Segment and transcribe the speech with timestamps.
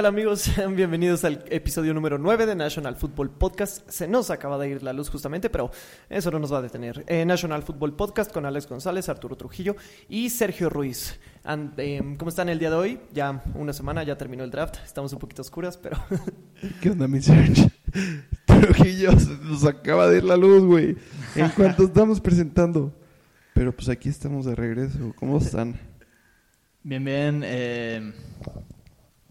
[0.00, 0.40] tal amigos?
[0.56, 3.86] Sean bienvenidos al episodio número 9 de National Football Podcast.
[3.90, 5.70] Se nos acaba de ir la luz justamente, pero
[6.08, 7.04] eso no nos va a detener.
[7.06, 9.76] Eh, National Football Podcast con Alex González, Arturo Trujillo
[10.08, 11.20] y Sergio Ruiz.
[11.44, 13.00] And, eh, ¿Cómo están el día de hoy?
[13.12, 14.76] Ya una semana, ya terminó el draft.
[14.82, 15.98] Estamos un poquito oscuras, pero...
[16.80, 17.70] ¿Qué onda, mi Serge?
[18.46, 20.96] Trujillo se nos acaba de ir la luz, güey.
[21.34, 22.90] En cuanto estamos presentando.
[23.52, 25.12] Pero pues aquí estamos de regreso.
[25.16, 25.78] ¿Cómo están?
[26.84, 27.42] Bien, bien.
[27.44, 28.14] eh,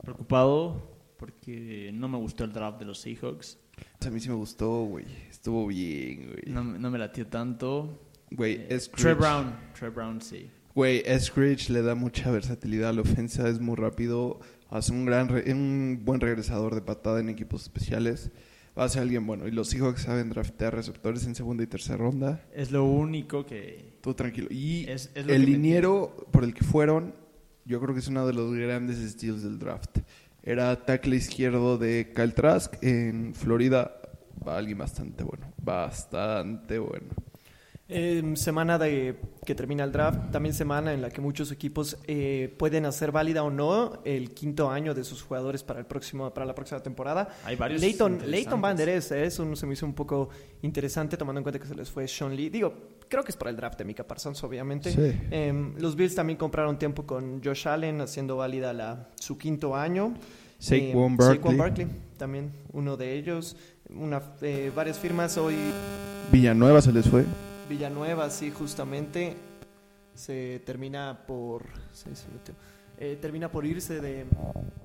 [0.03, 3.57] preocupado porque no me gustó el draft de los Seahawks.
[4.05, 5.05] A mí sí me gustó, güey.
[5.29, 6.43] Estuvo bien, güey.
[6.53, 7.99] No, no me latió tanto.
[8.31, 9.55] Güey, Eh, Trey Brown.
[9.77, 10.49] Trey Brown, sí.
[10.75, 14.39] Güey, Eskridge le da mucha versatilidad a la ofensa, es muy rápido,
[14.69, 18.31] hace un gran re- un buen regresador de patada en equipos especiales.
[18.77, 19.47] Va a ser alguien bueno.
[19.47, 22.45] Y los Seahawks saben draftear receptores en segunda y tercera ronda.
[22.53, 23.97] Es lo único que...
[24.01, 24.47] Todo tranquilo.
[24.51, 27.13] Y Es- es el liniero por el que fueron,
[27.69, 29.99] yo creo que es uno de los grandes steals del draft.
[30.41, 33.95] Era tackle izquierdo de Kyle Trask en Florida.
[34.45, 35.53] Va alguien bastante bueno.
[35.61, 37.28] Bastante bueno.
[37.91, 42.53] Eh, semana de que termina el draft, también semana en la que muchos equipos eh,
[42.59, 46.45] pueden hacer válida o no el quinto año de sus jugadores para el próximo para
[46.45, 47.29] la próxima temporada.
[47.45, 48.19] Hay varios Leighton.
[48.27, 50.29] Leighton Van Der Esch, eh, eso se me hizo un poco
[50.61, 52.49] interesante tomando en cuenta que se les fue Sean Lee.
[52.51, 52.71] Digo,
[53.07, 54.91] creo que es para el draft de Mika Parsons, obviamente.
[54.91, 55.19] Sí.
[55.31, 60.13] Em, los Bills también compraron tiempo con Josh Allen haciendo válida la, su quinto año.
[60.59, 61.37] Saquon Em, Barkley.
[61.37, 63.55] Saquon Barkley, también uno de ellos.
[63.89, 65.55] Una, eh, varias firmas hoy
[66.31, 67.25] Villanueva se les fue.
[67.69, 69.35] Villanueva, sí, justamente
[70.15, 72.53] se termina por se.
[72.97, 74.25] Eh, termina por irse de,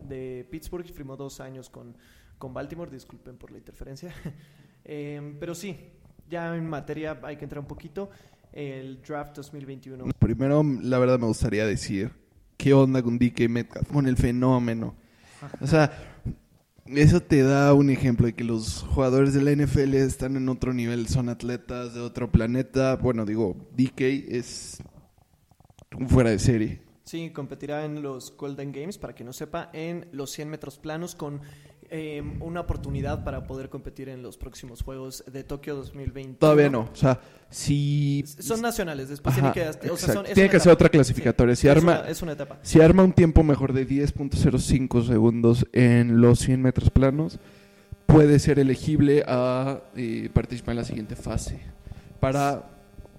[0.07, 1.97] de Pittsburgh, firmó dos años con,
[2.37, 4.15] con Baltimore, disculpen por la interferencia.
[4.87, 5.79] Eh, pero sí,
[6.29, 8.11] ya en materia hay que entrar un poquito.
[8.53, 10.05] El draft 2021.
[10.19, 12.13] Primero, la verdad me gustaría decir,
[12.59, 13.91] ¿qué onda con DK Metcalf?
[13.91, 14.95] Con el fenómeno.
[15.63, 16.14] O sea,
[16.87, 20.73] eso te da un ejemplo de que los jugadores de la NFL están en otro
[20.73, 22.97] nivel, son atletas de otro planeta.
[22.97, 24.83] Bueno, digo, DK es
[26.09, 26.83] fuera de serie.
[27.05, 31.15] Sí, competirá en los Golden Games, para que no sepa, en los 100 metros planos
[31.15, 31.43] con
[31.97, 36.39] eh, una oportunidad para poder competir en los próximos Juegos de Tokio 2020.
[36.41, 36.89] Todavía no.
[36.93, 38.25] O sea, si...
[38.41, 40.73] Son nacionales, después Ajá, tiene que, o sea, son- Tiene que ser etapa.
[40.73, 41.55] otra clasificatoria.
[41.55, 42.59] Si es arma- una- es una etapa.
[42.63, 47.39] Si arma un tiempo mejor de 10.05 segundos en los 100 metros planos,
[48.07, 51.61] puede ser elegible a eh, participar en la siguiente fase
[52.19, 52.71] para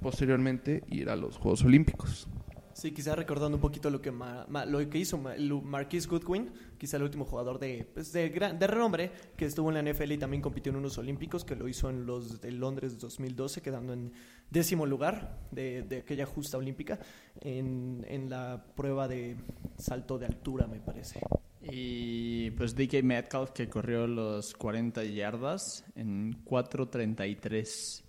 [0.01, 2.27] posteriormente ir a los Juegos Olímpicos.
[2.75, 6.97] Sí, quizá recordando un poquito lo que, ma- ma- lo que hizo Ma- Goodwin, quizá
[6.97, 10.17] el último jugador de, pues, de, gran- de renombre que estuvo en la NFL y
[10.17, 14.11] también compitió en unos olímpicos, que lo hizo en los de Londres 2012, quedando en
[14.51, 16.99] décimo lugar de, de aquella justa olímpica
[17.39, 19.37] en, en la prueba de
[19.77, 21.21] salto de altura, me parece.
[21.61, 28.03] Y pues DK Metcalf que corrió los 40 yardas en 4.33.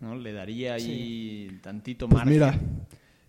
[0.00, 0.14] ¿No?
[0.14, 2.32] Le daría ahí tantito Pues margen.
[2.32, 2.60] mira,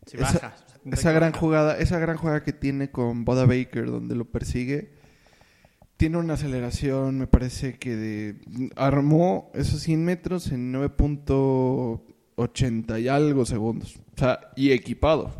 [0.10, 0.56] Si esa- baja.
[0.92, 4.92] esa que gran jugada, esa gran jugada que tiene con Boda Baker donde lo persigue,
[5.98, 8.36] tiene una aceleración, me parece que de
[8.78, 13.96] armó esos 100 metros en 9.80 y algo segundos.
[14.16, 15.32] O sea, y equipado,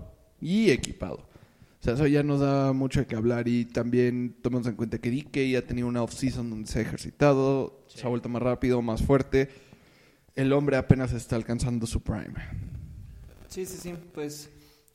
[0.42, 1.28] y equipado.
[1.80, 4.98] O sea, eso ya nos da mucho de qué hablar y también tomamos en cuenta
[4.98, 8.82] que DK ha tenido una off-season donde se ha ejercitado, se ha vuelto más rápido,
[8.82, 9.48] más fuerte.
[10.36, 12.34] El hombre apenas está alcanzando su prime.
[13.48, 14.50] Sí, sí, sí, pues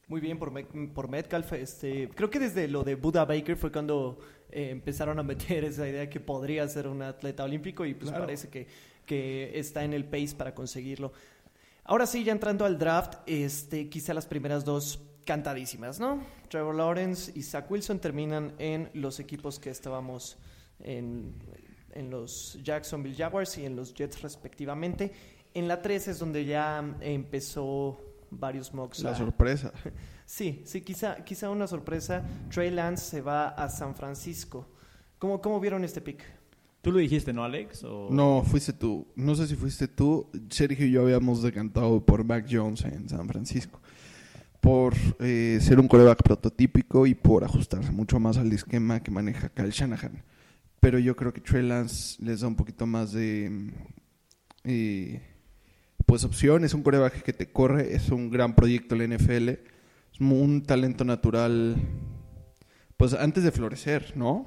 [0.08, 0.52] muy bien por,
[0.92, 1.52] por Metcalf.
[1.54, 4.18] Este, creo que desde lo de Buda Baker fue cuando
[4.50, 8.24] eh, empezaron a meter esa idea que podría ser un atleta olímpico y pues Claro.
[8.24, 8.66] parece que,
[9.06, 11.12] que está en el pace para conseguirlo.
[11.84, 16.22] Ahora sí, ya entrando al draft, este, quizá las primeras dos cantadísimas, ¿no?
[16.48, 20.36] Trevor Lawrence y Zach Wilson terminan en los equipos que estábamos
[20.80, 21.34] en,
[21.92, 25.12] en los Jacksonville Jaguars y en los Jets respectivamente.
[25.54, 28.00] En la 3 es donde ya empezó
[28.38, 29.02] varios mocks.
[29.02, 29.72] La a- sorpresa.
[30.26, 32.22] Sí, sí, quizá, quizá una sorpresa.
[32.50, 34.66] Trey Lance se va a San Francisco.
[35.18, 36.22] ¿Cómo, cómo vieron este pick?
[36.80, 37.84] ¿Tú lo dijiste, no, Alex?
[37.84, 39.06] O- No, fuiste tú.
[39.16, 40.30] No sé si fuiste tú.
[40.48, 43.80] Sergio y yo habíamos decantado por Mac Jones en San Francisco.
[44.60, 49.50] Por eh, ser un coreback prototípico y por ajustarse mucho más al esquema que maneja
[49.50, 50.22] Kyle Shanahan.
[50.80, 53.70] Pero yo creo que Trey Lance les da un poquito más de
[54.64, 55.20] eh,
[56.06, 56.64] pues opción.
[56.64, 57.94] Es un coreback que te corre.
[57.94, 59.48] Es un gran proyecto en la NFL.
[59.48, 61.76] es un talento natural,
[62.96, 64.46] pues antes de florecer, ¿no?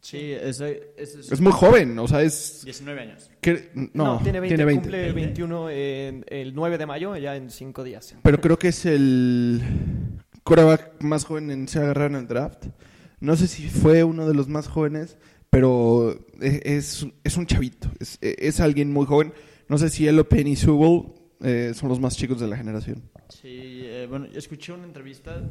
[0.00, 2.62] Sí, ese es, Es muy joven, o sea, es...
[2.64, 3.30] 19 años.
[3.40, 8.14] que- no, tiene 20, cumple 21 en- el 9 de mayo, ya en 5 días.
[8.22, 9.60] Pero creo que es el
[10.44, 12.66] quarterback más joven en ser agarrado en el draft.
[13.18, 15.16] No sé si fue uno de los más jóvenes,
[15.50, 17.90] pero e- es, es un chavito.
[17.98, 19.32] Es, es alguien muy joven.
[19.68, 21.02] No sé si él o Penny Sewell
[21.40, 23.02] eh, son los más chicos de la generación.
[23.28, 25.42] Sí, eh, bueno, escuché una entrevista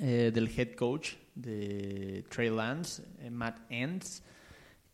[0.00, 4.22] eh, del head coach de Trey Lance, eh, Matt Ents,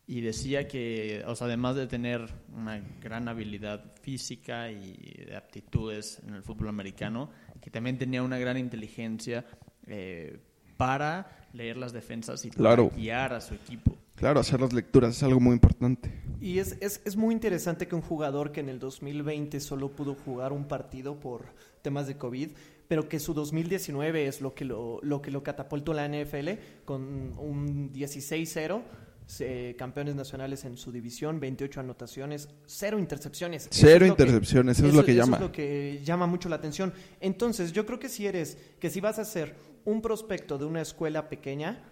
[0.05, 6.19] y decía que, o sea, además de tener una gran habilidad física y de aptitudes
[6.27, 7.29] en el fútbol americano,
[7.61, 9.45] que también tenía una gran inteligencia
[9.87, 10.37] eh,
[10.75, 12.91] para leer las defensas y para Claro.
[12.93, 13.95] guiar a su equipo.
[14.15, 16.11] Claro, hacer las lecturas es algo muy importante.
[16.39, 20.13] Y es, es, es muy interesante que un jugador que en el 2020 solo pudo
[20.15, 21.45] jugar un partido por
[21.81, 22.51] temas de COVID,
[22.87, 26.49] pero que su 2019 es lo que lo, lo, que lo catapultó a la NFL
[26.85, 27.01] con
[27.39, 28.81] un 16-0,
[29.39, 33.63] eh, campeones nacionales en su división, 28 anotaciones, cero intercepciones.
[33.67, 35.37] Eso Cero es lo que- intercepciones, eso es lo que llama.
[35.37, 36.93] es lo que llama mucho la atención.
[37.19, 39.55] Entonces, yo creo que si eres, que si vas a ser
[39.85, 41.83] un prospecto de una escuela pequeña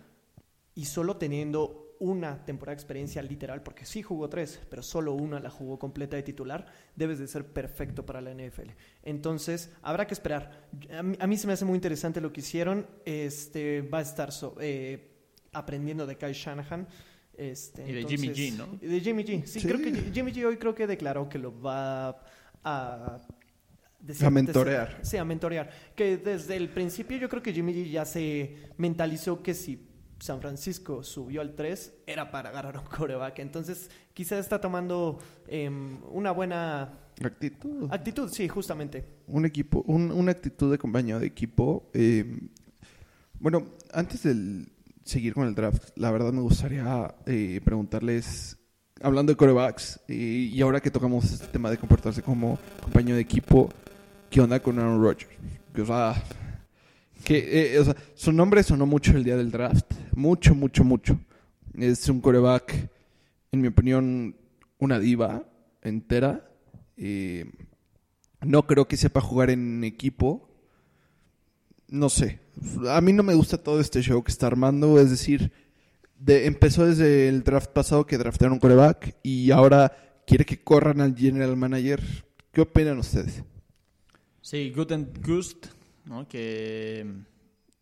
[0.76, 5.40] y solo teniendo una temporada de experiencia literal, porque sí jugó tres, pero solo una
[5.40, 6.66] la jugó completa de titular,
[6.96, 8.72] debes de ser perfecto para la NFL.
[9.04, 10.68] Entonces, habrá que esperar.
[10.98, 12.88] A mí, a mí se me hace muy interesante lo que hicieron.
[13.06, 15.12] Este, va a estar so- eh,
[15.54, 16.88] aprendiendo de Kyle Shanahan.
[17.38, 18.66] Este, Y de Jimmy G, ¿no?
[18.82, 19.46] De Jimmy G.
[19.46, 19.68] Sí, Sí.
[19.68, 22.10] creo que Jimmy G hoy creo que declaró que lo va
[22.64, 23.20] a...
[24.24, 24.98] A mentorear.
[25.04, 25.70] Sí, a mentorear.
[25.96, 29.78] Que desde el principio yo creo que Jimmy G ya se mentalizó que si
[30.22, 33.40] San Francisco subió al 3 era para agarrar un coreback.
[33.40, 37.88] Entonces quizás está tomando em, una buena Actitud.
[37.92, 39.06] actitud, sí, justamente.
[39.28, 41.90] un equipo, un- una actitud de compañero de equipo.
[41.94, 42.40] eh,
[43.40, 44.68] bueno, antes de
[45.04, 48.58] seguir con el draft, la verdad me gustaría eh, preguntarles,
[49.02, 50.14] hablando de corebacks, eh,
[50.54, 53.70] y ahora que tocamos este tema de comportarse como compañero de equipo,
[54.30, 55.28] ¿qué onda con Aaron Rodgers?
[55.74, 56.14] Que, o sea,
[57.24, 61.20] que, eh, o sea, su nombre sonó mucho el día del draft, mucho, mucho, mucho.
[61.74, 62.90] Es un coreback,
[63.52, 64.36] en mi opinión,
[64.80, 65.46] una diva
[65.82, 66.50] entera.
[66.98, 67.50] Eh,
[68.42, 70.50] no creo que sepa jugar en equipo.
[71.88, 72.40] No sé.
[72.90, 75.00] A mí no me gusta todo este show que está armando.
[75.00, 75.52] Es decir,
[76.20, 81.02] de- empezó desde el draft pasado que draftearon un coreback y ahora quiere que corran
[81.02, 82.02] al general manager.
[82.52, 83.44] ¿Qué opinan ustedes?
[84.42, 85.68] Sí, Guten Gust,
[86.06, 86.28] ¿no?
[86.28, 87.06] que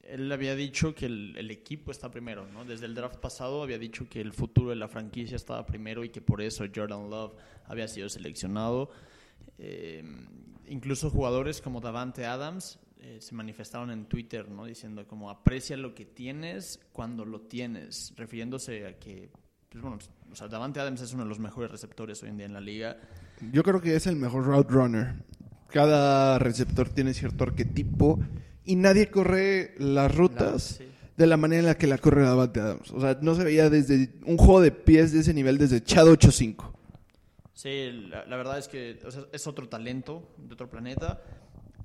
[0.09, 2.65] él había dicho que el, el equipo está primero, ¿no?
[2.65, 6.09] Desde el draft pasado había dicho que el futuro de la franquicia estaba primero y
[6.09, 7.33] que por eso Jordan Love
[7.65, 8.89] había sido seleccionado.
[9.57, 10.03] Eh,
[10.67, 14.65] incluso jugadores como Davante Adams eh, se manifestaron en Twitter, ¿no?
[14.65, 19.29] Diciendo como aprecia lo que tienes cuando lo tienes, refiriéndose a que,
[19.69, 19.99] pues bueno,
[20.31, 22.61] o sea, Davante Adams es uno de los mejores receptores hoy en día en la
[22.61, 22.97] liga.
[23.51, 25.15] Yo creo que es el mejor route runner.
[25.71, 28.19] Cada receptor tiene cierto arquetipo
[28.65, 30.85] y nadie corre las rutas Sí.
[31.17, 32.91] de la manera en la que la corre Davante Adams.
[32.91, 36.07] O sea, no se veía desde un juego de pies de ese nivel desde Chad
[36.07, 36.73] 8-5.
[37.53, 41.21] Sí, la, la verdad es que o sea, es otro talento de otro planeta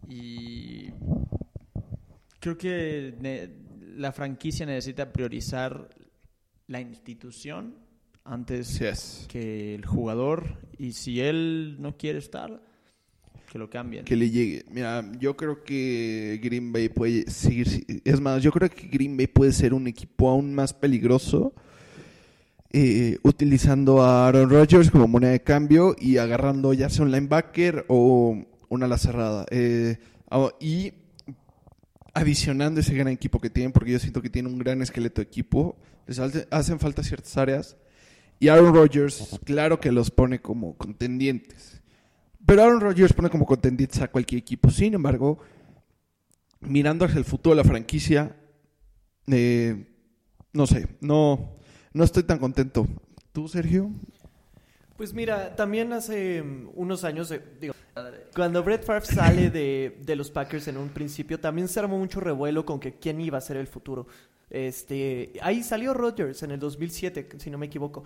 [0.09, 0.91] y
[2.41, 3.51] creo que ne-
[3.97, 5.89] la franquicia necesita priorizar
[6.67, 7.77] la institución
[8.25, 9.27] antes Sí es.
[9.29, 12.63] que el jugador y si él no quiere estar,
[13.55, 14.05] que lo cambien.
[14.05, 14.65] Que le llegue.
[14.69, 17.87] Mira, yo creo que Green Bay puede seguir.
[18.05, 21.55] Es más, yo creo que Green Bay puede ser un equipo aún más peligroso.
[22.73, 27.85] eh, utilizando a Aaron Rodgers como moneda de cambio y agarrando ya sea un linebacker
[27.87, 29.47] o una ala cerrada.
[29.53, 30.93] Eh, ah, y
[32.13, 35.27] adicionando ese gran equipo que tienen, porque yo siento que tienen un gran esqueleto de
[35.29, 35.77] equipo.
[36.09, 37.77] Les hace- hacen falta ciertas áreas.
[38.41, 41.81] Y Aaron Rodgers, claro que los pone como contendientes.
[42.47, 44.71] Pero Aaron Rodgers pone como contendientes a cualquier equipo.
[44.71, 45.39] Sin embargo,
[46.61, 48.37] mirando hacia el futuro de la franquicia,
[49.27, 49.87] eh,
[50.53, 51.57] no sé, no,
[51.93, 52.87] no estoy tan contento.
[53.33, 53.91] ¿Tú, Sergio?
[54.97, 57.75] Pues mira, también hace mm, unos años, eh, digo,
[58.35, 62.21] cuando Brett Favre sale de, de los Packers en un principio, también se armó mucho
[62.21, 64.07] revuelo con que quién iba a ser el futuro.
[64.51, 68.05] Este, ahí salió Rodgers en el 2007, si no me equivoco.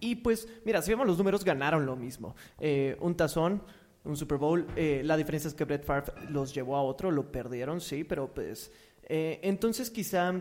[0.00, 2.36] Y pues, mira, si vemos los números, ganaron lo mismo.
[2.60, 3.62] Eh, un tazón,
[4.08, 4.66] un Super Bowl.
[4.74, 8.32] eh, la diferencia es que Brett Favre los llevó a otro, lo perdieron, sí, pero
[8.32, 8.72] pues...
[9.04, 10.32] eh, entonces quizá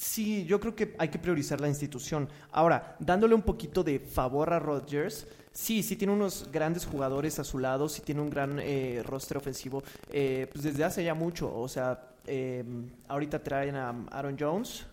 [0.00, 2.26] Sí, yo creo que hay que priorizar la institución.
[2.52, 7.44] Ahora, dándole un poquito de favor a Rodgers, sí, sí tiene unos grandes jugadores a
[7.44, 11.54] su lado, sí tiene un gran eh, roster ofensivo, eh, pues desde hace ya mucho.
[11.54, 12.64] O sea, eh,
[13.08, 14.86] ahorita traen a Aaron Jones,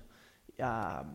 [0.59, 1.05] a,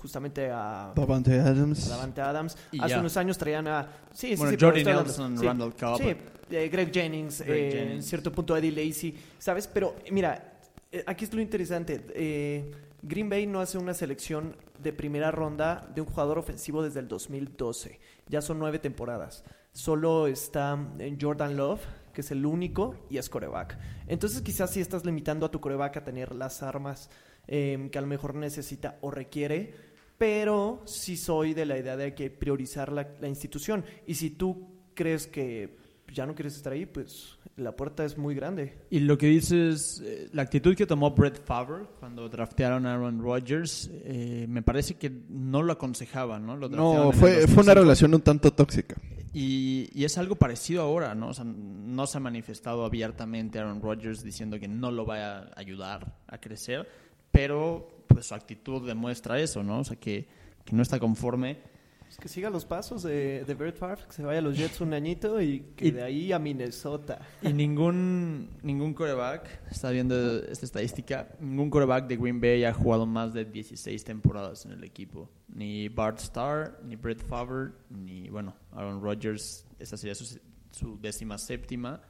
[0.00, 1.88] justamente a Davante Adams.
[1.88, 2.56] Davante Adams.
[2.72, 3.00] Y Hace ya.
[3.00, 3.88] unos años traían a...
[4.12, 5.98] Sí, sí, Bueno, sí, Nelson, sí, Randall Cobb.
[5.98, 6.16] Sí,
[6.50, 9.66] eh, Greg Jennings, Greg eh, en cierto punto Eddie Lacy, ¿sabes?
[9.66, 10.58] Pero mira,
[10.92, 12.04] eh, aquí es lo interesante.
[12.14, 12.70] eh,
[13.02, 17.08] Green Bay no hace una selección de primera ronda de un jugador ofensivo desde el
[17.08, 18.00] 2012.
[18.28, 19.44] Ya son nueve temporadas.
[19.72, 20.78] Solo está
[21.20, 21.80] Jordan Love,
[22.14, 23.76] que es el único, y es coreback.
[24.06, 27.10] Entonces quizás sí estás limitando a tu coreback a tener las armas
[27.48, 29.74] eh, que a lo mejor necesita o requiere,
[30.18, 33.84] pero sí soy de la idea de que priorizar la, la institución.
[34.06, 35.76] Y si tú crees que
[36.12, 38.78] ya no quieres estar ahí, pues la puerta es muy grande.
[38.90, 43.20] Y lo que dices, eh, la actitud que tomó Brett Favre cuando draftearon a Aaron
[43.20, 46.56] Rodgers, eh, me parece que no lo aconsejaba, ¿no?
[46.56, 47.60] Lo No, fue, fue 2005.
[47.62, 48.96] una relación un tanto tóxica.
[49.32, 51.28] Y, y es algo parecido ahora, ¿no?
[51.30, 55.50] O sea, no se ha manifestado abiertamente Aaron Rodgers diciendo que no lo va a
[55.56, 56.88] ayudar a crecer,
[57.34, 59.80] pero pues su actitud demuestra eso, ¿no?
[59.80, 60.28] O sea, que,
[60.64, 61.58] que no está conforme.
[62.02, 64.80] Pues que siga los pasos de, de Brett Favre, que se vaya a los Jets
[64.80, 67.18] un añito y que Y- de ahí a Minnesota.
[67.42, 70.14] Y ningún, ningún coreback, está viendo
[70.44, 74.84] esta estadística, ningún coreback de Green Bay ha jugado más de 16 temporadas en el
[74.84, 75.28] equipo.
[75.48, 80.38] Ni Bart Starr, ni Brett Favre, ni, bueno, Aaron Rodgers, esa sería su,
[80.70, 82.00] su décima séptima.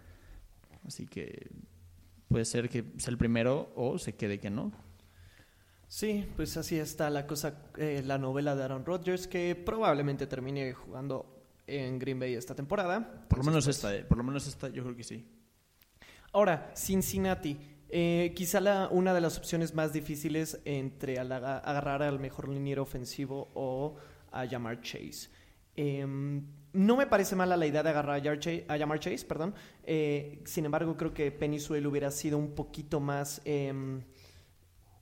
[0.87, 1.49] Así que
[2.29, 4.71] puede ser que sea el primero o se quede que no.
[5.95, 10.73] Sí, pues así está la cosa, eh, la novela de Aaron Rodgers, que probablemente termine
[10.73, 13.25] jugando en Green Bay esta temporada.
[13.29, 15.25] Por lo menos esta, eh, por lo menos esta yo creo que sí.
[16.33, 17.57] Ahora, Cincinnati.
[17.89, 22.83] Eh, quizá la, una de las opciones más difíciles entre al- agarrar al mejor liniero
[22.83, 23.95] ofensivo o
[24.33, 25.29] a llamar Chase.
[25.77, 29.55] Em, no me parece mala la idea de agarrar a, llamar Chase, perdón.
[29.85, 34.03] Eh, sin embargo, creo que Penny Sewell hubiera sido un poquito más em,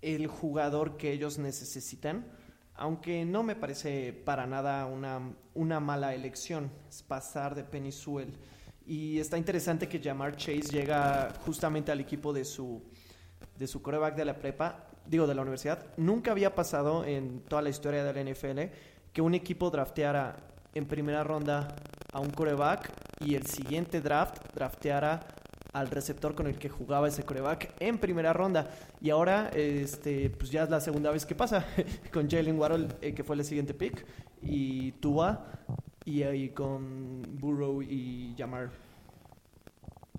[0.02, 2.26] el jugador que ellos necesitan.
[2.75, 8.37] Aunque no me parece para nada una, una mala elección es pasar de Penny Sewell.
[8.85, 12.82] Y está interesante que Jamar Chase llega justamente al equipo de su,
[13.56, 15.87] de su coreback de la prepa, digo, de la universidad.
[15.97, 18.61] Nunca había pasado en toda la historia de la NFL
[19.12, 20.37] que un equipo drafteara
[20.75, 21.68] en primera ronda
[22.12, 22.90] a un coreback
[23.21, 25.21] y el siguiente draft drafteara
[25.73, 28.71] al receptor con el que jugaba ese coreback en primera ronda.
[29.00, 31.64] Y ahora, este, pues ya es la segunda vez que pasa
[32.12, 34.05] con Jalen Waddle, eh, que fue el siguiente pick,
[34.43, 35.47] y Tua,
[36.05, 38.71] y ahí con Burrow y Jamar.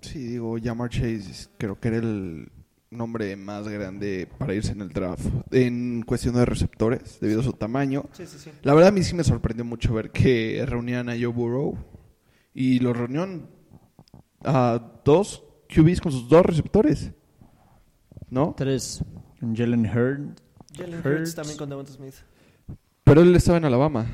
[0.00, 2.50] Sí, digo, Jamar Chase creo que era el
[2.90, 7.52] nombre más grande para irse en el draft en cuestión de receptores, debido a su
[7.52, 8.04] tamaño.
[8.12, 8.50] Sí, sí, sí.
[8.62, 11.76] La verdad a mí sí me sorprendió mucho ver que reunían a Joe Burrow
[12.54, 13.48] y lo reunieron
[14.44, 15.42] a dos
[15.74, 17.10] QBs con sus dos receptores.
[18.30, 18.54] ¿No?
[18.56, 19.02] Tres,
[19.54, 20.36] Jalen Hurd.
[20.76, 21.34] Jalen Hurts Hurts.
[21.34, 22.14] también con Devonta Smith.
[23.04, 24.06] Pero él estaba en Alabama.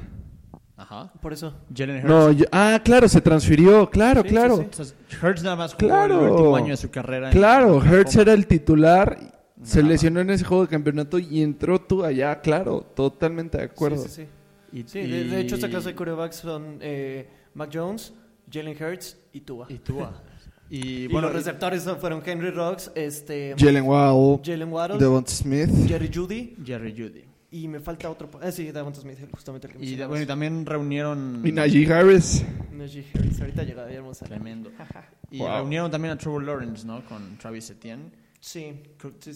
[0.76, 1.12] Ajá.
[1.20, 1.54] Por eso.
[1.74, 2.08] Jalen Hurts.
[2.08, 4.64] No, yo- ah, claro, se transfirió, claro, Sí, claro.
[4.70, 4.82] sí,
[5.22, 6.24] Hurts nada más jugó Claro.
[6.26, 7.28] el último año de su carrera.
[7.30, 7.82] en Claro.
[7.84, 9.18] Hertz era el titular,
[9.62, 14.02] se lesionó en ese juego de campeonato y entró tú allá, claro, totalmente de acuerdo.
[14.02, 14.28] Sí, sí, sí.
[14.72, 18.12] Y, Sí, de, de hecho, esta y- clase de quarterbacks son eh, Mac Jones,
[18.52, 19.66] Jalen Hurts y Tua.
[19.68, 20.22] Y Tua.
[20.72, 25.68] Y, Y bueno, los receptores fueron Henry Rocks, este, Jalen Waddle, Jalen Waddle, Devonta Smith.
[25.88, 27.24] Jerry Judy Jerry Judy.
[27.50, 28.30] y me falta otro.
[28.40, 30.08] Eh, sí, Devonta Smith, justamente el que Y, de- mencionabas.
[30.10, 31.42] bueno, y también reunieron...
[31.44, 32.44] Y Najee Harris.
[32.70, 34.70] Najee Harris, ahorita llegaríamos a Tremendo.
[35.32, 35.48] Y Wow.
[35.56, 37.04] reunieron también a Trevor Lawrence, ¿no?
[37.04, 38.12] Con Travis Etienne.
[38.38, 38.80] Sí.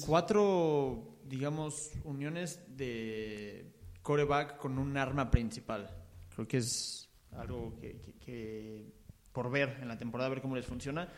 [0.06, 5.90] Cuatro, digamos, uniones de coreback con un arma principal.
[6.34, 8.94] Creo que es algo que, que- que
[9.34, 11.08] por ver en la temporada, ver cómo les funciona.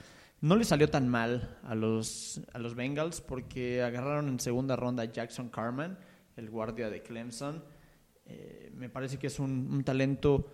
[0.41, 5.05] No les salió tan mal a los, a los Bengals porque agarraron en segunda ronda
[5.05, 5.99] a Jackson Carman,
[6.37, 7.63] el guardia de Clemson.
[8.25, 10.51] Eh, me parece que es un, un talento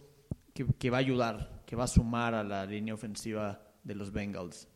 [0.52, 4.12] que, que va a ayudar, que va a sumar a la línea ofensiva de los
[4.12, 4.68] Bengals.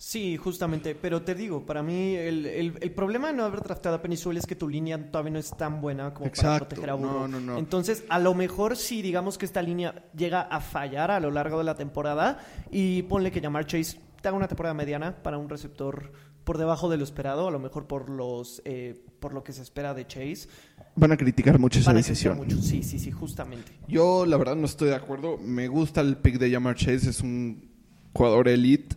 [0.00, 3.96] Sí, justamente, pero te digo, para mí el, el- el problema de no haber draftado
[3.96, 6.94] a Penny es que tu línea todavía no es tan buena como para proteger a
[6.94, 7.26] Burrow.
[7.26, 7.58] no, no, no.
[7.58, 11.58] Entonces, a lo mejor si digamos que esta línea llega a fallar a lo largo
[11.58, 12.38] de la temporada
[12.70, 16.12] y ponle que llamar Chase te haga una temporada mediana para un receptor
[16.44, 19.62] por debajo de lo esperado, a lo mejor por los eh, por lo que se
[19.62, 20.48] espera de Chase.
[20.94, 22.36] Van a criticar mucho esa Van decisión.
[22.36, 22.56] mucho.
[22.62, 23.72] Sí, sí, sí, justamente.
[23.88, 25.38] Yo, la verdad, no estoy de acuerdo.
[25.38, 27.10] Me gusta el pick de Jamar Chase.
[27.10, 27.68] Es un
[28.14, 28.96] jugador elite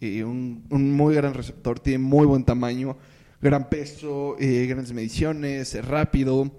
[0.00, 1.80] un, un muy gran receptor.
[1.80, 2.96] Tiene muy buen tamaño,
[3.40, 6.50] gran peso, eh, grandes mediciones, es rápido.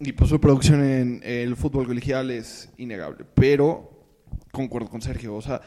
[0.00, 3.24] Y pues su producción en el fútbol colegial es innegable.
[3.34, 3.90] Pero
[4.52, 5.34] concuerdo con Sergio.
[5.34, 5.60] O sea,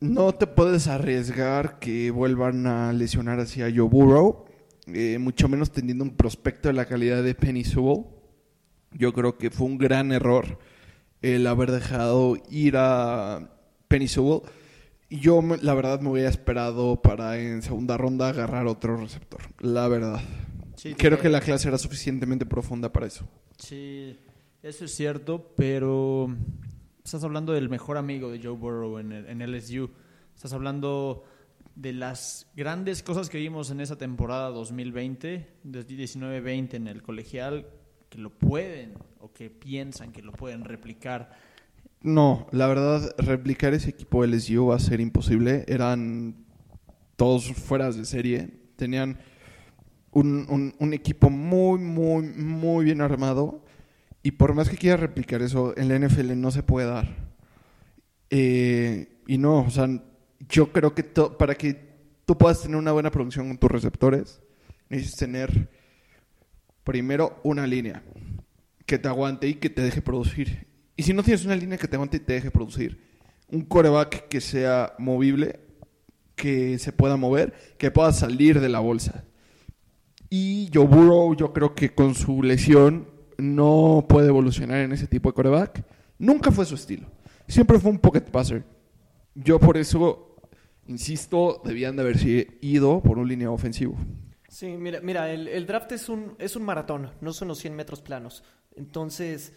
[0.00, 4.44] No te puedes arriesgar que vuelvan a lesionar así a Joe Burrow,
[4.86, 8.04] eh, mucho menos teniendo un prospecto de la calidad de Penny Sewell.
[8.92, 10.60] Yo creo que fue un gran error
[11.20, 13.50] el haber dejado ir a
[13.88, 14.42] Penny Sewell.
[15.10, 19.40] Yo, la verdad, me hubiera esperado para en segunda ronda agarrar otro receptor.
[19.60, 20.20] La verdad.
[20.76, 23.26] Sí, Creo que la clase era suficientemente profunda para eso.
[23.58, 24.16] Sí,
[24.62, 26.28] eso es cierto, pero
[27.02, 29.90] estás hablando del mejor amigo de Joe Burrow en, el- en LSU.
[30.36, 31.24] Estás hablando
[31.74, 37.66] de las grandes cosas que vimos en esa temporada 2020, desde 19-20 en el colegial,
[38.08, 41.47] que lo pueden o que piensan que lo pueden replicar.
[42.00, 45.64] No, la verdad, replicar ese equipo LSU va a ser imposible.
[45.66, 46.36] Eran
[47.16, 48.48] todos fueras de serie.
[48.76, 49.18] Tenían
[50.12, 53.64] un, equipo muy, muy, muy bien armado.
[54.22, 57.08] Y por más que quieras replicar eso, en la NFL no se puede dar.
[58.30, 59.88] Eh, y no, o sea,
[60.48, 61.88] yo creo que para que
[62.24, 64.40] tú puedas tener una buena producción con tus receptores,
[64.88, 65.68] necesitas tener
[66.84, 68.02] primero una línea
[68.86, 70.67] que te aguante y que te deje producir.
[70.98, 72.98] Y si no tienes una línea que te aguante y te deje producir,
[73.52, 75.60] un coreback que sea movible,
[76.34, 79.24] que se pueda mover, que pueda salir de la bolsa.
[80.28, 85.28] Y Joe Burrow, yo creo que con su lesión no puede evolucionar en ese tipo
[85.28, 85.84] de coreback.
[86.18, 87.06] Nunca fue su estilo.
[87.46, 88.64] Siempre fue un pocket passer.
[89.36, 90.34] Yo por eso,
[90.88, 93.96] insisto, debían de haberse ido por un línea ofensivo.
[94.48, 97.76] Sí, mira, mira el, el draft es un, es un maratón, no son los 100
[97.76, 98.42] metros planos.
[98.74, 99.52] Entonces,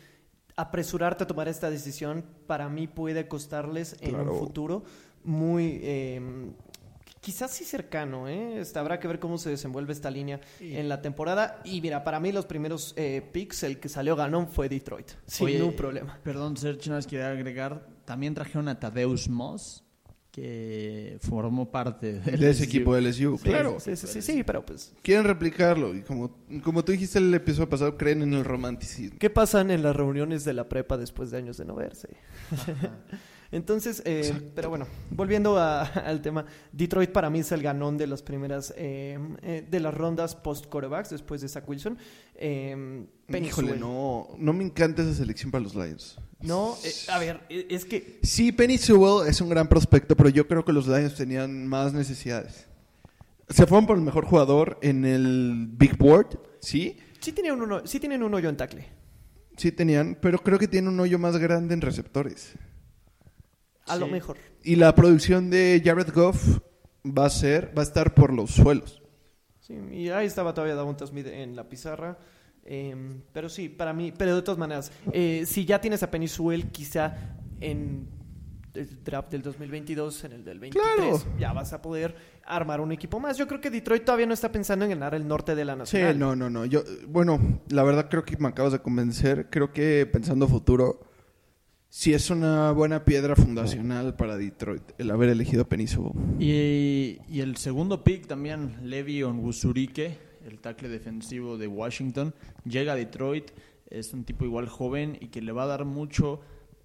[0.56, 4.34] apresurarte a tomar esta decisión para mí puede costarles en Claro.
[4.34, 4.84] un futuro
[5.24, 5.80] muy...
[5.84, 6.52] eh,
[7.22, 8.60] quizás sí cercano, ¿eh?
[8.60, 11.62] Este, habrá que ver cómo se desenvuelve esta línea en la temporada.
[11.64, 15.48] Y mira, para mí los primeros eh, picks, el que salió ganón fue Detroit, sin
[15.48, 16.20] ningún problema.
[16.24, 19.84] Perdón, Sergio, más quería agregar, también trajeron a Tadeus Moss,
[20.32, 23.38] que formó parte de, De ese equipo de LSU.
[23.38, 23.80] Sí, claro.
[23.80, 24.94] Sí, sí, sí, sí, pero pues...
[25.02, 25.94] Quieren replicarlo.
[25.94, 29.20] Y como, como tú dijiste el episodio pasado, creen en el romanticismo.
[29.20, 32.10] ¿Qué pasan en las reuniones de la prepa después de años de no verse?
[33.52, 38.08] Entonces, eh, pero bueno, volviendo a- al tema, Detroit para mí es el ganón de
[38.08, 41.98] las primeras, eh, eh, de las rondas post-corebacks después de Zach Wilson.
[42.36, 43.06] Eh,
[43.42, 46.18] Híjole, no, no me encanta esa selección para los Lions.
[46.42, 50.30] No, eh, a ver, eh, es que Sí, Penny Sewell es un gran prospecto, pero
[50.30, 52.68] yo creo que los Lions tenían más necesidades.
[53.50, 57.86] Se fueron por el mejor jugador en el Big Board, sí, sí tienen un, uno-
[57.86, 58.86] sí tienen un hoyo en tackle.
[59.58, 62.54] sí tenían, pero creo que tienen un hoyo más grande en receptores.
[63.88, 64.12] A lo Sí.
[64.12, 64.38] mejor.
[64.64, 66.60] Y la producción de Jared Goff
[67.06, 69.02] va a ser, va a estar por los suelos.
[69.60, 72.18] Sí, y ahí estaba todavía Davonta Smith en la pizarra.
[72.64, 72.96] eh,
[73.34, 76.68] pero sí, para mí, pero de todas maneras, eh, si ya tienes a Penny Sewell,
[76.70, 77.16] quizá
[77.60, 78.08] en
[78.76, 81.20] el draft del 2022, en el del 23, Claro.
[81.40, 82.16] ya vas a poder
[82.46, 83.36] armar un equipo más.
[83.38, 85.80] Yo creo que Detroit todavía no está pensando en ganar el norte de la Sí,
[85.80, 86.20] nacional.
[86.20, 86.66] no, no, no.
[86.66, 89.48] Yo, bueno, la verdad creo que me acabas de convencer.
[89.50, 91.02] Creo que pensando futuro,
[91.92, 96.14] sí es una buena piedra fundacional para Detroit el haber elegido Sewell.
[96.40, 102.96] Y, y el segundo pick también, Levi Onwuzurike, el tackle defensivo de Washington, llega a
[102.96, 103.52] Detroit,
[103.90, 106.40] es un tipo igual joven y que le va a dar mucho,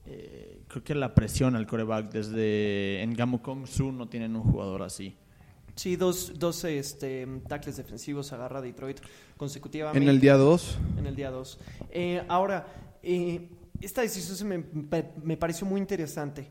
[0.07, 2.11] eh, creo que la presión al coreback.
[2.11, 5.15] Desde en Gamukong Su no tienen un jugador así.
[5.77, 8.99] Sí, dos, dos este, tackles defensivos agarra Detroit
[9.37, 10.03] consecutivamente.
[10.03, 11.61] En el día 2, en el día 2.
[12.29, 12.67] ahora,
[13.05, 13.49] eh,
[13.81, 14.65] esta decisión se me,
[15.23, 16.49] me- pareció muy interesante.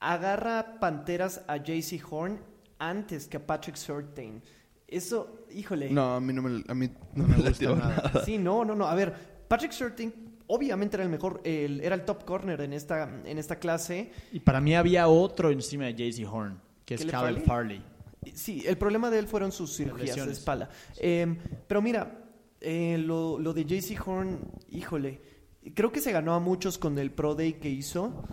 [0.00, 2.38] Agarra Panteras a JC Horn
[2.78, 4.42] antes que a Patrick Surtain.
[4.86, 5.90] Eso, híjole.
[5.90, 8.22] no, a mí no me, a mí no me gusta nada.
[8.24, 8.86] Sí, no, no, no.
[8.86, 9.14] A ver,
[9.48, 10.12] Patrick Surtain
[10.46, 14.10] obviamente era el mejor, el- era el top corner en esta, en esta clase.
[14.32, 17.78] Y para mí había otro encima de JC Horn, que es ¿Caleb Caleb Farley?
[17.78, 17.94] Farley.
[18.34, 20.68] Sí, el problema de él fueron sus cirugías de espalda.
[20.98, 22.24] Eh, pero mira,
[22.60, 24.38] eh, lo, lo de JC Horn,
[24.70, 25.20] híjole,
[25.74, 28.24] creo que se ganó a muchos con el Pro Day que hizo.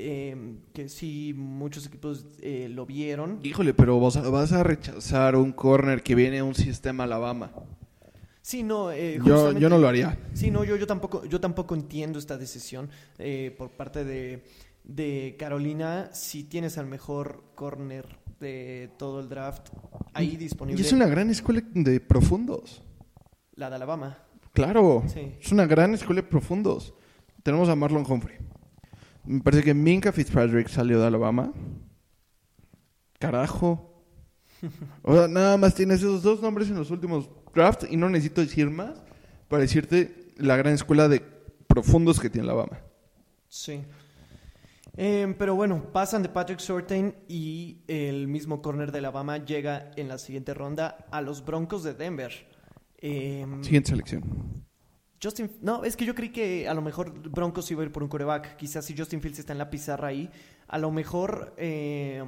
[0.00, 3.40] eh, que sí, muchos equipos eh, lo vieron.
[3.42, 7.50] Híjole, pero vas a, vas a rechazar un corner que viene de un sistema Alabama.
[8.40, 10.16] Sí, no, eh, Yo, yo no lo haría.
[10.34, 14.44] Sí, no, yo, yo tampoco, yo tampoco entiendo esta decisión eh, por parte de,
[14.84, 16.08] de Carolina.
[16.12, 18.06] Si tienes al mejor corner
[18.40, 19.68] de todo el draft
[20.14, 22.82] ahí disponible, Y es una gran escuela de profundos.
[23.56, 24.18] la de Alabama.
[24.52, 25.36] Claro, Sí.
[25.40, 26.94] es una gran escuela de profundos.
[27.42, 28.36] Tenemos a Marlon Humphrey.
[29.24, 31.52] Me parece que Minka Fitzpatrick salió de Alabama.
[33.18, 33.84] Carajo.
[35.02, 38.40] O sea, nada más tienes esos dos nombres en los últimos drafts y no necesito
[38.40, 39.02] decir más
[39.48, 41.20] para decirte la gran escuela de
[41.66, 42.80] profundos que tiene Alabama.
[43.48, 43.82] Sí.
[44.96, 50.08] Eh, pero bueno, pasan de Patrick Surtain y el mismo corner de Alabama llega en
[50.08, 52.47] la siguiente ronda a los Broncos de Denver.
[52.98, 54.66] Eh, Siguiente selección.
[55.22, 58.02] Justin, no, es que yo creí que a lo mejor Broncos iba a ir por
[58.02, 58.56] un coreback.
[58.56, 60.30] Quizás si Justin Fields está en la pizarra ahí,
[60.68, 62.22] a lo mejor, eh,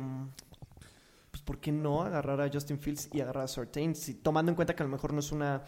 [1.31, 3.95] pues ¿por qué no agarrar a Justin Fields y agarrar a Surtain?
[3.95, 5.63] Si, tomando en cuenta que a lo mejor no es una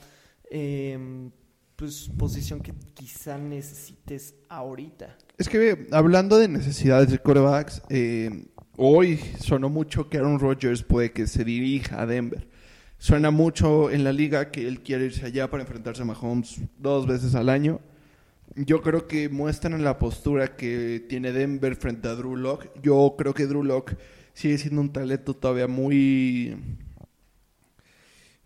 [0.50, 1.30] eh,
[1.76, 5.16] pues, posición que quizá necesites ahorita.
[5.38, 11.12] Es que hablando de necesidades de corebacks, eh, hoy sonó mucho que Aaron Rodgers puede
[11.12, 12.51] que se dirija a Denver.
[13.02, 17.04] Suena mucho en la liga que él quiere irse allá para enfrentarse a Mahomes dos
[17.04, 17.80] veces al año.
[18.54, 22.68] Yo creo que muestran la postura que tiene Denver frente a Drew Lock.
[22.80, 23.94] Yo creo que Drew Lock
[24.34, 26.54] sigue siendo un talento todavía muy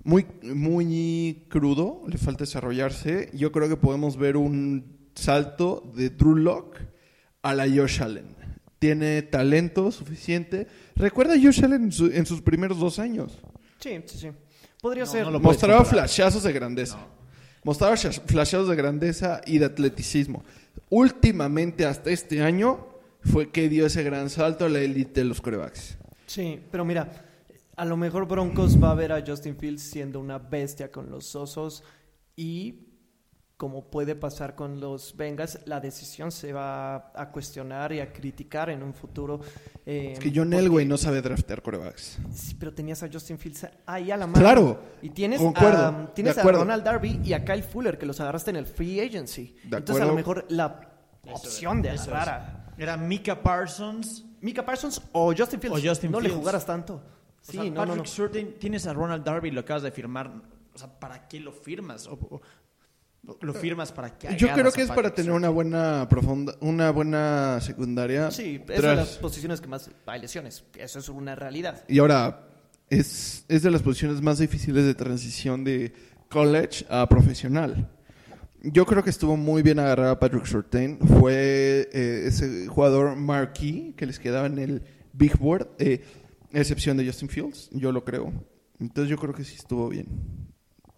[0.03, 3.29] muy muy crudo, le falta desarrollarse.
[3.35, 6.79] Yo creo que podemos ver un salto de Drew Lock
[7.42, 8.35] a la Josh Allen.
[8.79, 10.66] Tiene talento suficiente.
[10.95, 13.38] Recuerda a Josh Allen en, su- en sus primeros dos años.
[13.81, 14.29] Sí, sí, sí.
[14.87, 15.25] Podría No, ser.
[15.25, 16.96] no lo Mostraba flashazos de grandeza.
[17.64, 20.44] Mostraba flashazos de grandeza y de atleticismo.
[20.90, 22.87] Últimamente, hasta este año,
[23.20, 25.99] fue que dio ese gran salto a la élite de los corebacks.
[26.27, 27.11] Sí, pero mira,
[27.75, 31.35] a lo mejor Broncos va a ver a Justin Fields siendo una bestia con los
[31.35, 31.83] osos
[32.37, 32.86] y
[33.57, 38.69] como puede pasar con los Bengals, la decisión se va a cuestionar y a criticar
[38.69, 39.40] en un futuro.
[39.87, 42.19] eh, Es que John porque- Elway no sabe draftear corebacks.
[42.35, 44.38] Sí, pero tenías a Justin Fields ahí a la mano.
[44.40, 46.61] Claro, Y tienes, concuerdo, a, tienes de a acuerdo.
[46.61, 49.55] Ronald Darby y a Kyle Fuller, que los agarraste en el free agency.
[49.64, 50.42] De Entonces, a lo acuerdo.
[50.42, 50.90] mejor la
[51.33, 54.25] opción de Eso agarrar a Era Mika Parsons.
[54.42, 55.79] Mika Parsons o Justin Fields.
[55.83, 56.38] O Justin no le Fields.
[56.40, 56.95] jugaras tanto.
[56.97, 57.01] O
[57.40, 58.05] Sí, sea, no, no, Patrick no.
[58.07, 60.31] Surtain, tienes a Ronald Darby, lo acabas de firmar.
[60.75, 62.07] O sea, ¿para qué lo firmas?
[62.07, 62.40] O- o-
[63.41, 67.61] lo firmas para que Yo creo que es para tener una buena profunda, una buena
[67.61, 68.31] secundaria.
[68.31, 70.65] Sí, es de las posiciones que más hay lesiones.
[70.77, 71.85] Eso es una realidad.
[71.89, 72.49] Y ahora,
[72.89, 75.93] es, es de las posiciones más difíciles de transición de
[76.29, 77.91] college a profesional.
[78.62, 80.99] Yo creo que estuvo muy bien agarrado a Patrick Surtain.
[80.99, 86.05] Fue eh, ese jugador marquee que les quedaba en el Big Board, eh,
[86.53, 88.33] a excepción de Justin Fields, yo lo creo.
[88.79, 90.07] Entonces yo creo que sí estuvo bien.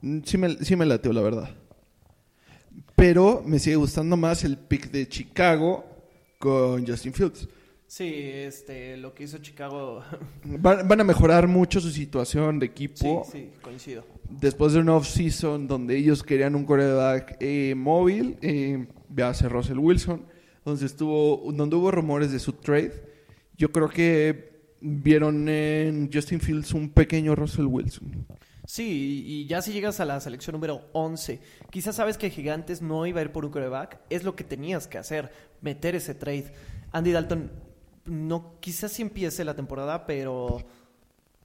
[0.01, 1.51] Mm, Sí me, sí me lateó, la verdad.
[2.99, 5.85] Pero me sigue gustando más el pick de Chicago
[6.37, 7.49] con Justin Fields.
[7.87, 10.03] Sí, este, lo que hizo Chicago.
[10.45, 14.05] Van, van a mejorar mucho su situación de sí, equipo sí, coincido.
[14.29, 18.37] después de un off-season donde ellos querían un quarterback eh, móvil.
[18.43, 20.27] Eh, véase Russell Wilson,
[20.65, 22.93] donde, estuvo, donde hubo rumores de su trade.
[23.57, 28.27] Yo creo que vieron en Justin Fields un pequeño Russell Wilson.
[28.71, 33.07] Sí, y ya si llegas a la selección número 11, quizás sabes que Gigantes no
[33.07, 36.53] iba a ir por un coreback, es lo que tenías que hacer, meter ese trade.
[36.93, 37.51] Andy Dalton,
[38.05, 40.59] no, quizás sí empiece la temporada, pero,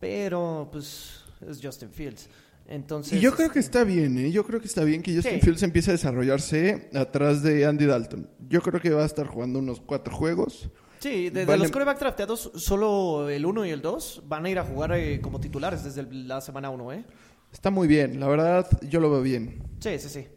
[0.01, 2.27] pero, pues, es Justin Fields.
[2.67, 4.29] Entonces, Y yo creo que este, está bien, ¿eh?
[4.29, 5.39] Yo creo que está bien que Justin Sí.
[5.39, 8.29] Fields empiece a desarrollarse atrás de Andy Dalton.
[8.49, 10.69] Yo creo que va a estar jugando unos cuatro juegos.
[11.03, 14.63] Sí, de, los coreback drafteados, solo el 1 y el 2 van a ir a
[14.63, 17.03] jugar eh, como titulares desde el- la semana 1, ¿eh?
[17.51, 19.61] Está muy bien, la verdad, yo lo veo bien.
[19.81, 20.27] Sí, sí, sí.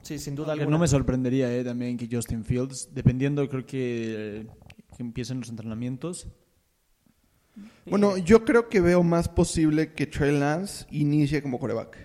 [0.00, 0.78] Sí, sin duda Aunque alguna.
[0.78, 4.46] no me sorprendería eh, también que Justin Fields, dependiendo, creo que, eh,
[4.96, 6.26] que empiecen los entrenamientos.
[7.84, 11.98] Bueno, yo creo que veo más posible que Trey Lance inicie como coreback.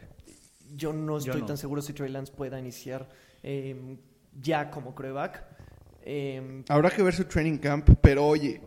[0.76, 1.48] Yo no Yo estoy no.
[1.48, 3.10] tan seguro si Trey Lance pueda iniciar
[3.44, 3.98] eh,
[4.42, 5.49] ya como coreback.
[6.04, 8.62] Eh, Habrá que ver su training camp, pero oye,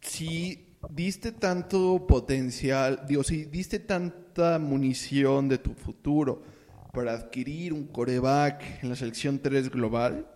[0.00, 6.42] si diste tanto potencial, digo, si diste tanta munición de tu futuro
[6.92, 10.26] para adquirir un coreback en la selección 3 global,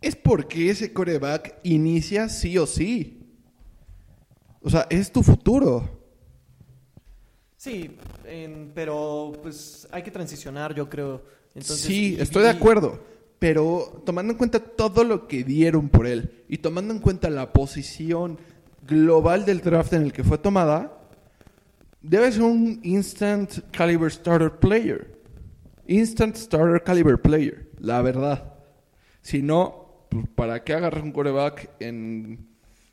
[0.00, 3.14] es porque ese coreback inicia sí o sí.
[4.60, 5.96] O sea, es tu futuro.
[7.56, 11.22] sí, en- pero pues hay que transicionar, yo creo.
[11.56, 13.02] Entonces, sí, y- estoy de y- acuerdo.
[13.38, 17.52] Pero tomando en cuenta todo lo que dieron por él y tomando en cuenta la
[17.52, 18.38] posición
[18.86, 20.98] global del draft en el que fue tomada,
[22.02, 25.18] debe ser un instant caliber starter player.
[25.86, 28.54] Instant starter caliber player, la verdad.
[29.22, 32.48] Si no, pues, ¿para qué agarrar un coreback en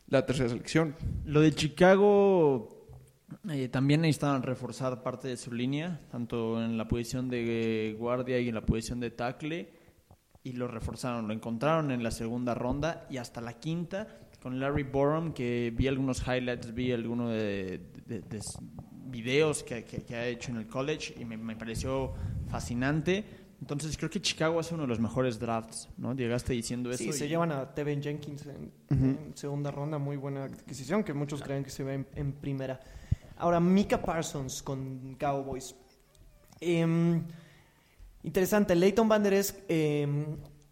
[0.07, 0.95] la tercera selección?
[1.25, 2.75] Lo de Chicago
[3.49, 8.49] eh, también necesitaban reforzar parte de su línea, tanto en la posición de guardia y
[8.49, 9.69] en la posición de tackle,
[10.45, 14.07] y lo reforzaron, lo encontraron en la segunda ronda y hasta la quinta
[14.41, 18.39] con Larry Borum, que vi algunos highlights, vi algunos de, de- de
[19.07, 22.13] videos que, que- que ha hecho en el college y me, me pareció
[22.47, 23.23] fascinante.
[23.59, 26.13] Entonces creo que Chicago hace uno de los mejores drafts, ¿no?
[26.13, 27.03] Llegaste diciendo eso.
[27.03, 31.13] Sí, se y- llevan a Tevin Jenkins en, en segunda ronda, muy buena adquisición, que
[31.13, 32.79] muchos creen que se ve en, en primera.
[33.37, 35.75] Ahora, Mika Parsons con Cowboys.
[36.61, 37.23] Em,
[38.25, 39.53] interesante, Leighton Van Der Esch,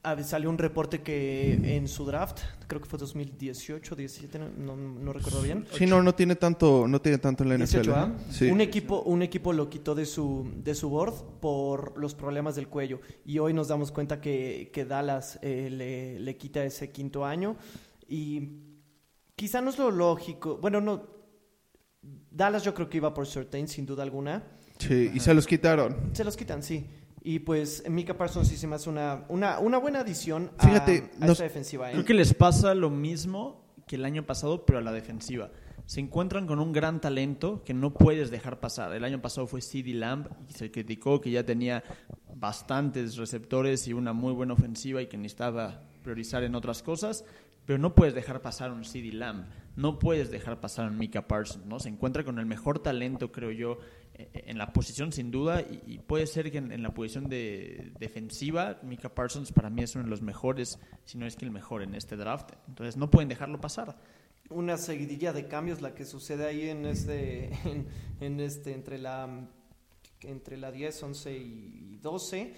[0.03, 5.13] ah, salió un reporte que en su draft, creo que fue 2018, 17, no, no
[5.13, 5.65] recuerdo bien.
[5.73, 7.81] Sí, no, no tiene tanto, no tiene tanto en la NFL.
[7.81, 8.11] 18, ¿ah?
[8.11, 8.23] ¿eh?
[8.31, 8.51] Sí.
[8.51, 12.67] Un equipo, un equipo lo quitó de su, de su board por los problemas del
[12.67, 12.99] cuello.
[13.25, 17.55] Y hoy nos damos cuenta que, que Dallas eh, le, le quita ese quinto año.
[18.07, 18.49] Y
[19.35, 20.57] quizá no es lo lógico.
[20.57, 21.13] Bueno, no.
[22.29, 24.43] Dallas yo creo que iba por Certain, sin duda alguna.
[24.79, 26.11] Sí, y se los quitaron.
[26.13, 26.85] Se los quitan, sí.
[27.25, 31.09] Y pues Mika Parsons sí se me hace una, una, una buena adición a, Fíjate,
[31.15, 31.89] a nos- esta defensiva.
[31.89, 31.93] ¿eh?
[31.93, 35.49] Creo que les pasa lo mismo que el año pasado, pero a la defensiva.
[35.85, 38.93] Se encuentran con un gran talento que no puedes dejar pasar.
[38.93, 41.83] El año pasado fue CeeDee Lamb y se criticó que ya tenía
[42.35, 47.25] bastantes receptores y una muy buena ofensiva y que necesitaba priorizar en otras cosas,
[47.65, 50.97] pero no puedes dejar pasar a un CeeDee Lamb, no puedes dejar pasar a un
[50.97, 51.79] Mika Parsons, ¿no?
[51.79, 53.77] Se encuentra con el mejor talento, creo yo,
[54.13, 58.79] en la posición sin duda y, puede ser que en, en la posición de defensiva
[58.83, 61.81] Mika Parsons para mí es uno de los mejores, si no es que el mejor
[61.81, 62.51] en este draft.
[62.67, 63.97] Entonces no pueden dejarlo pasar.
[64.49, 67.87] una seguidilla de cambios la que sucede ahí en este en,
[68.19, 69.49] en este entre la
[70.21, 72.53] entre la 10, 11 y 12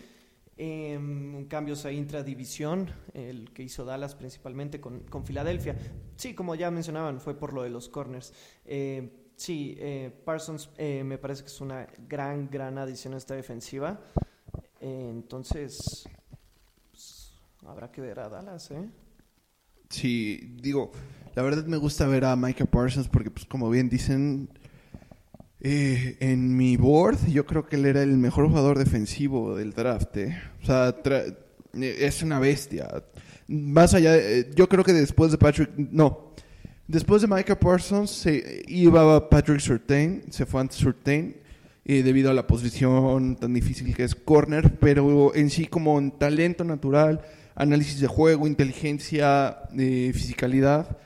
[0.58, 5.76] Em, cambios a intradivisión el que hizo Dallas principalmente con, con Filadelfia
[6.16, 11.04] sí como ya mencionaban fue por lo de los corners Eh, sí eh, Parsons eh,
[11.04, 14.00] me parece que es una gran gran adición a esta defensiva
[14.82, 16.08] Eh, entonces
[16.92, 17.34] pues,
[17.66, 18.90] habrá que ver a Dallas eh
[19.90, 20.92] Sí, digo,
[21.36, 24.50] la verdad me gusta ver a Micah Parsons porque, pues, como bien dicen,
[25.62, 30.18] eh, en mi board yo creo que él era el mejor jugador defensivo del draft.
[30.18, 30.38] eh.
[30.62, 33.04] O sea, eh, es una bestia.
[33.48, 36.34] Más allá, eh, yo creo que después de Patrick, no,
[36.88, 41.36] después de Micah Parsons se iba Patrick Surtain, se fue ante Surtain.
[41.88, 46.12] eh, debido a la posición tan difícil que es corner, pero en sí como en
[46.12, 47.22] talento natural,
[47.54, 50.98] análisis de juego, inteligencia, eh, fisicalidad,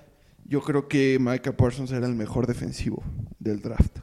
[0.45, 3.03] yo creo que Micah Parsons era el mejor defensivo
[3.39, 3.99] del draft.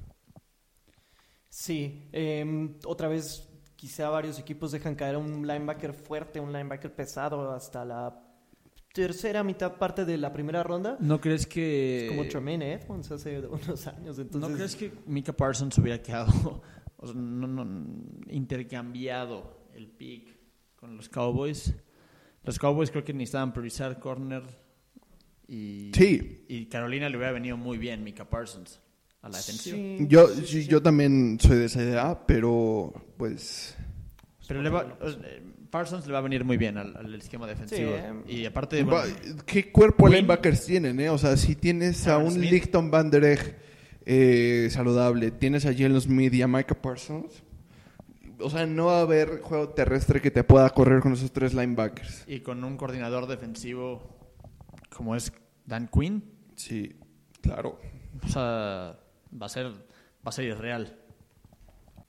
[1.48, 6.94] Sí, em, otra vez quizá varios equipos dejan caer a un linebacker fuerte, un linebacker
[6.94, 8.25] pesado hasta la
[8.96, 10.96] tercera mitad parte de la primera ronda.
[11.00, 12.06] ¿No crees que...
[12.08, 14.18] Como Tremaine Edmonds hace unos años.
[14.18, 16.62] Entonces, ¿No crees que Mika Parsons hubiera quedado,
[16.96, 17.86] o sea, no, no,
[18.30, 20.28] intercambiado el pick
[20.76, 21.74] con los Cowboys?
[22.42, 24.42] Los Cowboys creo que necesitaban priorizar corner
[25.46, 26.44] y, Sí.
[26.48, 28.80] y Carolina le hubiera venido muy bien Mika Parsons
[29.22, 29.76] a la defensiva.
[29.76, 30.68] sí, Yo, sí, sí, sí, sí.
[30.68, 33.76] yo también soy de esa idea, pero pues
[34.48, 37.46] Pero le va- sea, eh, Parsons le va a venir muy bien al, al esquema
[37.46, 37.92] defensivo.
[37.92, 37.96] Sí,
[38.28, 38.40] eh.
[38.42, 39.02] Y aparte, bueno,
[39.44, 41.10] ¿Qué cuerpo linebackers tienen, eh?
[41.10, 42.50] O sea, si tienes a un Smith.
[42.50, 43.56] Licton Van Der Egg
[44.04, 47.42] eh, saludable, tienes a Jalen Smith y a Micah Parsons,
[48.38, 51.54] o sea, no va a haber juego terrestre que te pueda correr con esos tres
[51.54, 52.24] linebackers.
[52.28, 54.16] y con un coordinador defensivo
[54.94, 55.32] como es
[55.64, 56.22] Dan Quinn,
[56.54, 56.94] Sí,
[57.42, 57.80] claro.
[58.22, 58.98] o sea,
[59.32, 59.76] va a ser, va
[60.26, 60.98] a ser irreal.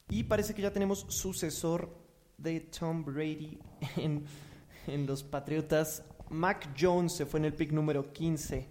[0.10, 1.97] Y parece que ya tenemos sucesor
[2.38, 3.58] de Tom Brady
[3.98, 4.24] en,
[4.88, 6.04] en los Patriotas.
[6.30, 8.68] Mac Jones se fue en el pick número 15.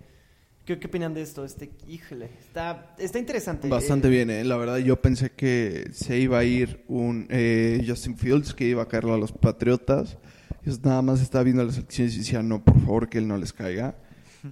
[0.64, 1.44] ¿Qué, qué opinan de esto?
[1.44, 3.68] Este, híjole, está, está interesante.
[3.68, 4.44] Bastante Eh, bien, eh.
[4.44, 8.82] La verdad, yo pensé que se iba a ir un eh, Justin Fields, que iba
[8.82, 10.18] a caerlo a los Patriotas.
[10.64, 13.36] Yo nada más estaba viendo las elecciones y decía, no, por favor, que él no
[13.36, 13.96] les caiga.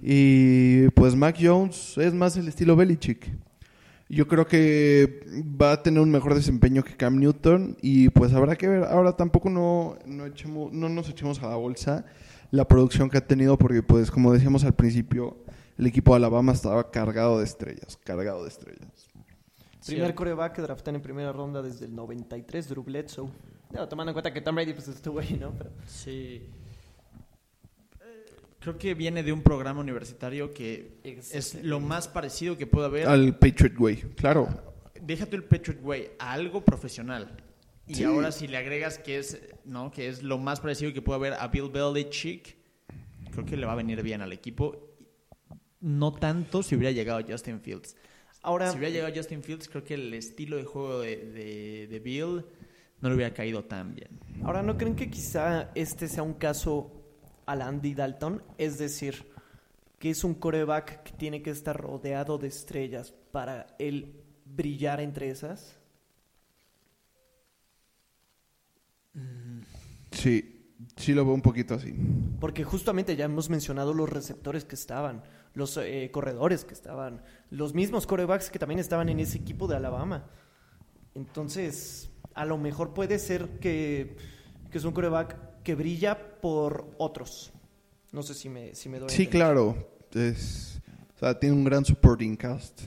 [0.01, 3.29] Y pues Mac Jones es más el estilo Belichick.
[4.07, 5.25] Yo creo que
[5.59, 8.83] va a tener un mejor desempeño que Cam Newton y pues habrá que ver.
[8.83, 12.05] Ahora tampoco no, no, echemos- no nos echemos a la bolsa
[12.51, 15.37] la producción que ha tenido porque pues como decíamos al principio,
[15.77, 19.07] el equipo de Alabama estaba cargado de estrellas, cargado de estrellas.
[19.85, 23.29] Primer coreback que draftan en primera ronda desde el 93, Drew Bledsoe.
[23.71, 25.51] Claro, tomando en cuenta que Tom Brady pues, estuvo ahí, ¿no?
[25.57, 26.43] Pero, Sí.
[28.65, 33.07] Creo que viene de un programa universitario que es lo más parecido que puede haber.
[33.07, 34.47] Al Patriot Way, claro.
[34.99, 37.37] Déjate el Patriot Way a algo profesional.
[37.85, 38.03] Y Sí.
[38.05, 39.91] ahora si le agregas que es, ¿no?
[39.91, 42.55] que es lo más parecido que puede haber a Bill Belichick,
[43.31, 44.95] creo que le va a venir bien al equipo.
[45.79, 47.95] No tanto si hubiera llegado Justin Fields.
[48.41, 51.99] ahora, Si hubiera llegado Justin Fields, creo que el estilo de juego de, de- de
[51.99, 52.43] Bill
[52.99, 54.09] no le hubiera caído tan bien.
[54.43, 57.04] ahora, ¿no creen que quizá este sea un caso
[57.45, 58.41] al Andy Dalton?
[58.57, 59.31] Es decir,
[59.99, 65.29] que es un coreback que tiene que estar rodeado de estrellas para él brillar entre
[65.29, 65.79] esas.
[70.11, 71.93] Sí, sí lo veo un poquito así.
[72.39, 77.73] Porque justamente ya hemos mencionado los receptores que estaban, los eh, corredores que estaban, los
[77.73, 80.25] mismos corebacks que también estaban en ese equipo de Alabama.
[81.13, 84.17] Entonces, a lo mejor puede ser que,
[84.69, 87.51] que es un coreback que brilla por otros.
[88.13, 89.41] No sé si me, si me doy Sí, entender.
[89.47, 89.89] claro.
[90.13, 90.79] Es,
[91.15, 92.83] o sea, tiene un gran supporting cast.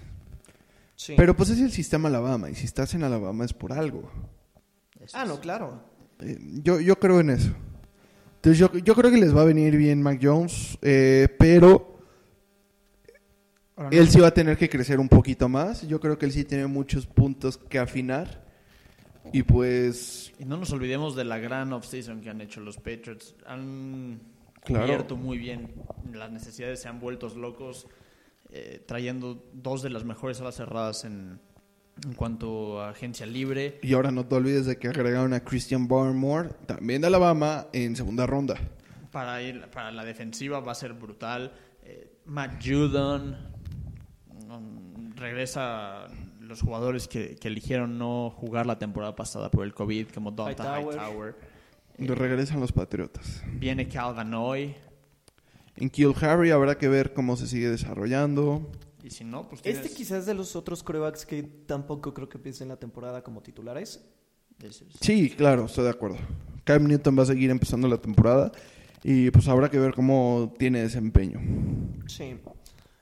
[0.96, 1.12] Sí.
[1.16, 2.48] Pero pues es el sistema Alabama.
[2.48, 4.10] Y si estás en Alabama es por algo.
[5.12, 5.82] ah, no, claro.
[6.20, 7.50] Eh, yo, yo creo en eso.
[8.36, 10.78] Entonces yo, yo creo que les va a venir bien Mac Jones.
[10.80, 11.98] eh, pero
[13.90, 15.86] él sí va a tener que crecer un poquito más.
[15.86, 18.47] Yo creo que él sí tiene muchos puntos que afinar.
[19.32, 20.32] Y pues...
[20.38, 23.34] Y no nos olvidemos de la gran offseason que han hecho los Patriots.
[23.46, 24.20] Han
[24.64, 24.84] Claro.
[24.84, 25.72] cubierto muy bien
[26.12, 27.86] las necesidades, se han vuelto locos,
[28.50, 31.40] eh, trayendo dos de las mejores alas cerradas en,
[32.04, 33.78] en cuanto a agencia libre.
[33.82, 37.96] Y ahora no te olvides de que agregaron a Christian Barmore, también de Alabama, en
[37.96, 38.56] segunda ronda.
[39.10, 41.52] Para, ir, para la defensiva va a ser brutal.
[41.82, 43.36] Eh, Matt Judon
[44.48, 46.08] mm, regresa
[46.48, 50.80] los jugadores que, que eligieron no jugar la temporada pasada por el COVID, como Donta
[50.80, 50.96] Hightower.
[50.96, 51.34] Hightower.
[51.98, 53.42] Regresan los Patriotas.
[53.54, 54.74] Viene Cal Ganoy.
[55.76, 58.70] En Kill Harry habrá que ver cómo se sigue desarrollando.
[59.02, 62.36] Y si no, pues Este tienes- quizás de los otros corebacks que tampoco creo que
[62.38, 64.04] empiecen la temporada como titulares.
[64.62, 66.16] es- es- Sí, claro, estoy de acuerdo.
[66.64, 68.50] Cam Newton va a seguir empezando la temporada
[69.04, 71.40] y pues habrá que ver cómo tiene desempeño.
[72.08, 72.36] Sí.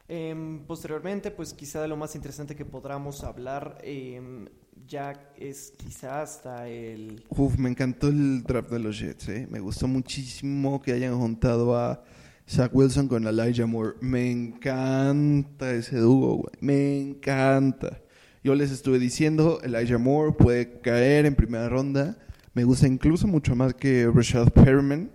[0.09, 4.47] Em, posteriormente, pues quizá de lo más interesante que podamos hablar em,
[4.87, 7.25] ya es quizá hasta el...
[7.29, 9.49] Uf, me encantó el draft de los Jets, ¿eh?
[9.51, 12.05] Me gustó muchísimo que hayan juntado a
[12.49, 13.95] Zach Wilson con Elijah Moore.
[14.01, 16.53] Me encanta ese dúo, güey.
[16.61, 18.01] Me encanta.
[18.45, 22.17] Yo les estuve diciendo, Elijah Moore puede caer en primera ronda.
[22.55, 25.11] Me gusta incluso mucho más que Rashad Perriman.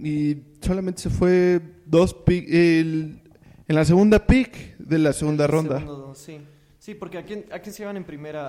[0.00, 3.20] Y solamente se fue dos pick, el-
[3.68, 5.78] en la segunda pick de la segunda ronda.
[5.78, 6.40] segundo, sí.
[6.78, 8.48] Sí, porque ¿a quién, a quién se iban en primera?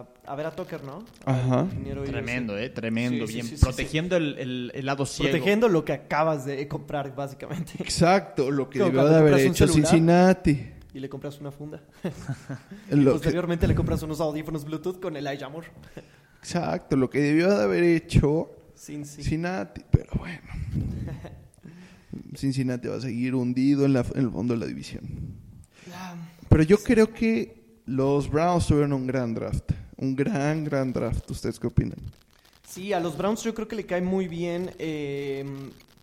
[0.00, 1.04] A, a ver a Tucker, ¿no?
[1.24, 1.66] Ajá.
[2.06, 5.30] Tremendo, eh, tremendo, Sí, bien, sí, sí, protegiendo El, el- el lado ciego.
[5.30, 7.74] Protegiendo lo que acabas de comprar, básicamente.
[7.78, 9.68] Exacto, lo que debió de haber hecho.
[9.68, 10.72] Cincinnati.
[10.92, 11.80] Y le compras una funda.
[12.90, 15.68] Que- Posteriormente le compras unos audífonos Bluetooth con el Moore.
[16.40, 18.50] Exacto, lo que debió de haber hecho.
[18.74, 20.40] Cincinnati, pero bueno.
[22.34, 25.02] Cincinnati va a seguir hundido en, la- en el fondo de la división.
[26.48, 29.72] Pero yo creo que los Browns tuvieron un gran draft.
[29.96, 31.30] Un gran, gran draft.
[31.30, 31.98] ¿Ustedes qué opinan?
[32.66, 35.44] Sí, a los Browns yo creo que le cae muy bien eh,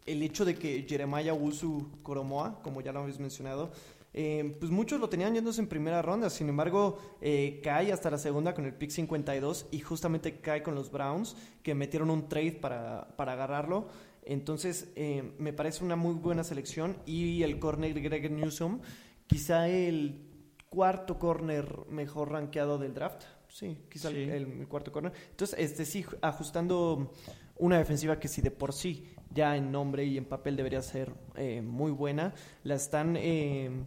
[0.06, 3.72] el hecho de que Jeremiah Wusu Koromoa, como ya lo habéis mencionado,
[4.14, 8.18] eh, pues muchos lo tenían yéndose en primera ronda, sin embargo eh, cae hasta la
[8.18, 12.54] segunda con el pick 52 y justamente cae con los Browns que metieron un trade
[12.54, 13.88] para, para agarrarlo.
[14.26, 18.82] Entonces eh, me parece una muy buena selección y el corner Greg Newsom,
[19.28, 20.22] quizá el
[20.70, 23.24] cuarto corner mejor rankeado del draft.
[23.48, 24.22] Sí, quizá el- Sí.
[24.24, 25.14] el, el cuarto corner.
[25.30, 27.14] Entonces, este sí, ajustando
[27.58, 31.14] una defensiva que si de por sí ya en nombre y en papel debería ser
[31.36, 32.34] eh, muy buena,
[32.64, 33.86] la están eh,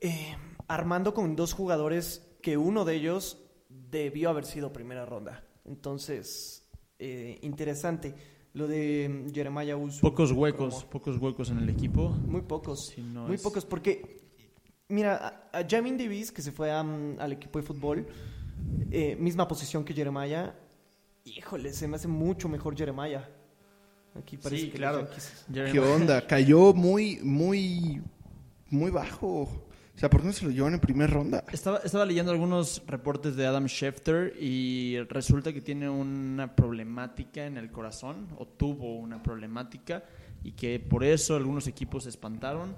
[0.00, 0.36] eh,
[0.68, 5.44] armando con dos jugadores que uno de ellos debió haber sido primera ronda.
[5.64, 6.68] Entonces,
[7.42, 8.14] interesante.
[8.54, 10.00] Lo de Jeremiah Usu.
[10.00, 12.08] Pocos huecos, como- pocos huecos en el equipo.
[12.10, 12.86] Muy pocos.
[12.94, 14.20] Sí, no muy es- pocos, porque,
[14.88, 18.06] mira, a, a Jamin Davis, que se fue a, mm, al equipo de fútbol,
[18.92, 20.54] eh, misma posición que Jeremiah,
[21.24, 23.28] híjole, se me hace mucho mejor Jeremiah.
[24.16, 25.08] Aquí parece Sí, que claro.
[25.50, 26.24] Yankees- ¿Qué onda?
[26.24, 28.00] Cayó muy, muy,
[28.70, 29.48] muy bajo.
[29.94, 31.44] O sea, ¿por qué no se lo llevan en primera ronda?
[31.52, 37.56] Estaba, estaba leyendo algunos reportes de Adam Schefter y resulta que tiene una problemática en
[37.56, 40.02] el corazón o tuvo una problemática
[40.42, 42.74] y que por eso algunos equipos se espantaron.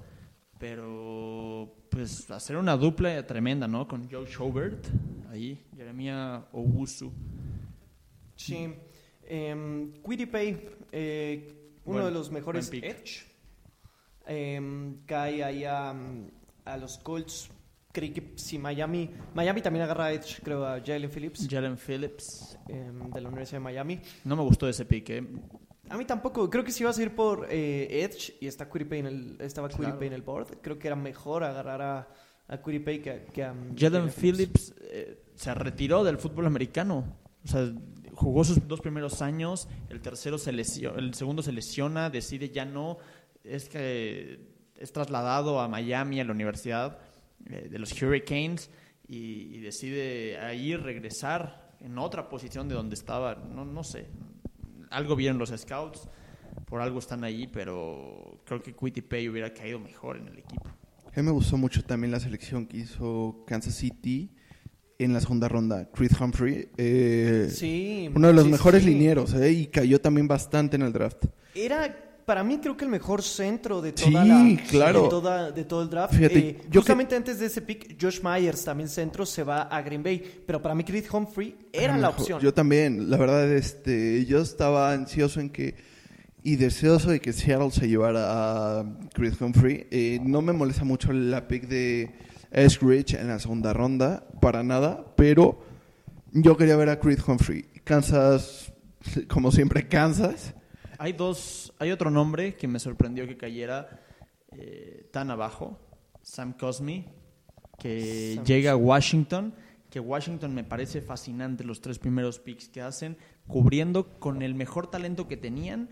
[0.59, 3.86] Pero pues hacer una dupla tremenda, ¿no?
[3.86, 4.86] Con Joe Schobert,
[5.30, 7.12] ahí, Jeremiah Owusu.
[8.36, 8.74] Sí.
[9.22, 12.70] Eh, Quidipay, eh, uno de los mejores.
[12.72, 13.26] Edge,
[14.26, 15.64] eh, cae ahí
[16.66, 17.48] a, los Colts.
[17.92, 22.58] Creí que si Miami, Miami también agarra a Edge, creo, a Jalen Phillips Jalen Phillips.
[22.68, 24.00] eh, de la Universidad de Miami.
[24.24, 25.26] No me gustó ese pick, ¿eh?
[25.88, 28.98] A mí tampoco, creo que si ibas a ir por eh, Edge y está Quiripay
[28.98, 29.84] en el, estaba Claro.
[29.84, 32.08] Quiripay en el board, creo que era mejor agarrar a,
[32.48, 37.16] a Quiripay que, a- que a Jalen Phillips eh, se retiró del fútbol americano.
[37.44, 37.72] O sea,
[38.12, 42.64] jugó sus dos primeros años, el tercero se lesiona, el segundo se lesiona, decide ya
[42.64, 42.98] no,
[43.44, 46.99] es que es trasladado a Miami, a la universidad
[47.49, 48.70] eh, de los Hurricanes,
[49.09, 53.35] y, y decide ahí regresar en otra posición de donde estaba.
[53.37, 54.07] No, no sé.
[54.91, 56.09] algo vieron los scouts,
[56.66, 60.66] por algo están ahí, pero creo que Quitty Pay hubiera caído mejor en el equipo.
[61.07, 64.31] A mí me gustó mucho también la selección que hizo Kansas City
[64.99, 65.89] en la segunda ronda.
[65.91, 68.11] Creed Humphrey, eh, Sí.
[68.14, 68.89] uno de los sí, mejores sí.
[68.91, 71.27] linieros, eh, y cayó también bastante en el draft.
[71.55, 75.03] Era para mí creo que el mejor centro de Sí, toda la claro.
[75.05, 76.12] de, toda- de todo el draft.
[76.14, 79.81] Fíjate, Eh, yo justamente antes de ese pick, Josh Myers también centro se va a
[79.83, 82.41] Green Bay, pero para mí Creed Humphrey era la opción.
[82.41, 85.77] Yo también, la verdad, este, yo estaba ansioso en que
[86.43, 89.87] y deseoso de que Seattle se llevara a Creed Humphrey.
[89.91, 92.11] Eh, no me molesta mucho la pick de
[92.53, 95.61] Eskridge en la segunda ronda, para nada, pero
[96.33, 97.64] yo quería ver a Creed Humphrey.
[97.85, 98.72] Kansas,
[99.29, 100.55] como siempre, Kansas.
[100.99, 104.01] Hay dos, hay otro nombre que me sorprendió que cayera
[104.53, 105.78] eh, tan abajo,
[106.22, 107.05] Sam Cosmi,
[107.78, 109.55] que Sam llega a Washington,
[109.90, 113.16] que Washington me parece fascinante los tres primeros picks que hacen,
[113.47, 115.88] cubriendo con el mejor talento que tenían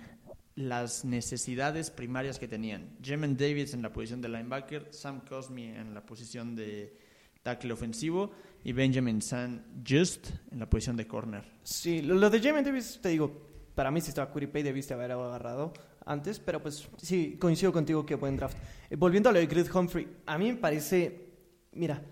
[0.57, 2.96] las necesidades primarias que tenían.
[3.02, 6.96] Jemen Davis en la posición de linebacker, Sam Cosmi en la posición de
[7.42, 8.30] tackle ofensivo
[8.62, 11.44] y Benjamin San Just en la posición de corner.
[11.62, 13.43] Sí, lo, lo de Jamin Davis, te digo,
[13.74, 15.72] para mí si estaba Quiripay debiste haber agarrado
[16.06, 18.56] antes, pero pues sí, coincido contigo que buen draft.
[18.90, 21.30] Eh, volviendo a lo de Creed Humphrey, a mí me parece,
[21.72, 22.02] mira,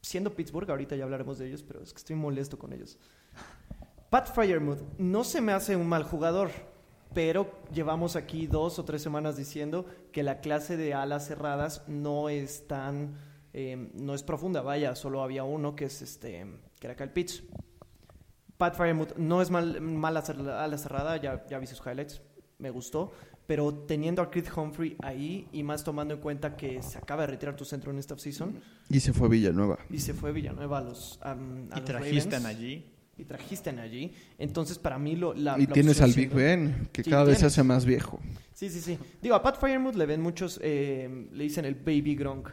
[0.00, 2.98] siendo Pittsburgh, ahorita ya hablaremos de ellos, pero es que estoy molesto con ellos.
[4.10, 6.50] Pat Fryermuth no se me hace un mal jugador,
[7.14, 12.28] pero llevamos aquí dos o tres semanas diciendo que la clase de alas cerradas no
[12.28, 13.14] es tan,
[13.52, 14.62] eh, no es profunda.
[14.62, 16.46] Vaya, solo había uno que es este,
[16.78, 16.96] que era.
[18.64, 22.22] Pat Fryermuth no es mal, mala cer- ala cerrada, ya, ya vi sus highlights,
[22.58, 23.12] me gustó,
[23.46, 27.28] pero teniendo a Creed Humphrey ahí y más tomando en cuenta que se acaba de
[27.28, 28.58] retirar tu centro en esta offseason
[28.88, 29.78] Y se fue a Villanueva.
[29.90, 32.90] y se fue Villanueva a los, a Y los trajiste Ravens, allí.
[33.18, 37.02] y trajiste allí, entonces para mí lo, la, y la tienes al Big Ben, que
[37.04, 38.18] Sí, cada vez se hace más viejo.
[38.54, 38.98] Sí, sí, sí.
[39.20, 42.48] Digo, a Pat Fryermuth le ven muchos, eh, le dicen el Baby Gronk.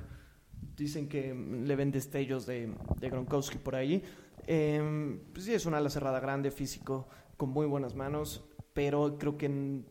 [0.76, 4.02] Dicen que le ven destellos de, de Gronkowski por ahí.
[4.48, 9.38] Eh, pues sí, es una ala cerrada grande, físico, con muy buenas manos, pero creo
[9.38, 9.82] que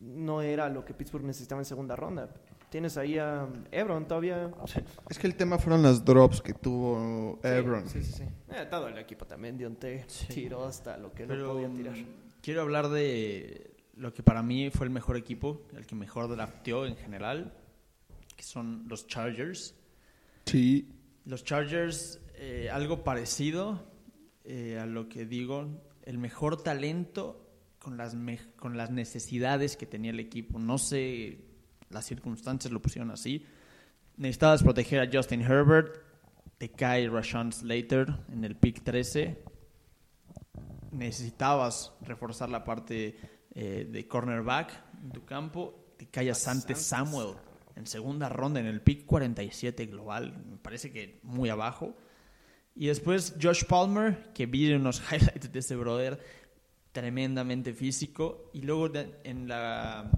[0.00, 2.32] no era lo que Pittsburgh necesitaba en segunda ronda.
[2.70, 4.50] Tienes ahí a Ebron todavía.
[5.08, 7.88] Es que el tema fueron las drops que tuvo Ebron.
[7.88, 8.22] Sí, sí, sí.
[8.48, 11.96] Eh, todo el equipo también, Dionte tiró hasta lo que no Pero podía tirar.
[11.96, 12.06] mm,
[12.40, 16.86] quiero hablar de lo que para mí fue el mejor equipo, el que mejor drafteó
[16.86, 17.52] en general,
[18.36, 19.74] que son los Chargers.
[20.46, 20.88] Sí,
[21.26, 23.82] Los Chargers, eh, algo parecido
[24.44, 25.68] eh, a lo que digo,
[26.02, 27.46] el mejor talento
[27.78, 28.16] con las,
[28.56, 30.58] con las necesidades que tenía el equipo.
[30.58, 31.38] No sé,
[31.88, 33.44] las circunstancias lo pusieron así.
[34.16, 35.96] Necesitabas proteger a Justin Herbert,
[36.58, 39.42] te cae Rashawn Slater en el pick 13.
[40.92, 43.16] Necesitabas reforzar la parte
[43.54, 44.72] eh, de cornerback
[45.02, 47.36] en tu campo, te cae a Sante Samuel
[47.80, 51.96] en segunda ronda en el pick 47 global, me parece que muy abajo.
[52.80, 56.18] Y después Josh Palmer, que vi unos highlights de ese brother,
[56.92, 58.50] tremendamente físico.
[58.54, 60.10] Y luego de- en la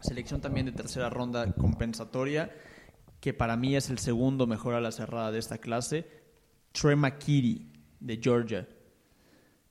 [0.00, 2.50] selección también de tercera ronda compensatoria,
[3.20, 6.06] que para mí es el segundo mejor a la cerrada de esta clase,
[6.72, 8.66] Trey McKitty de Georgia.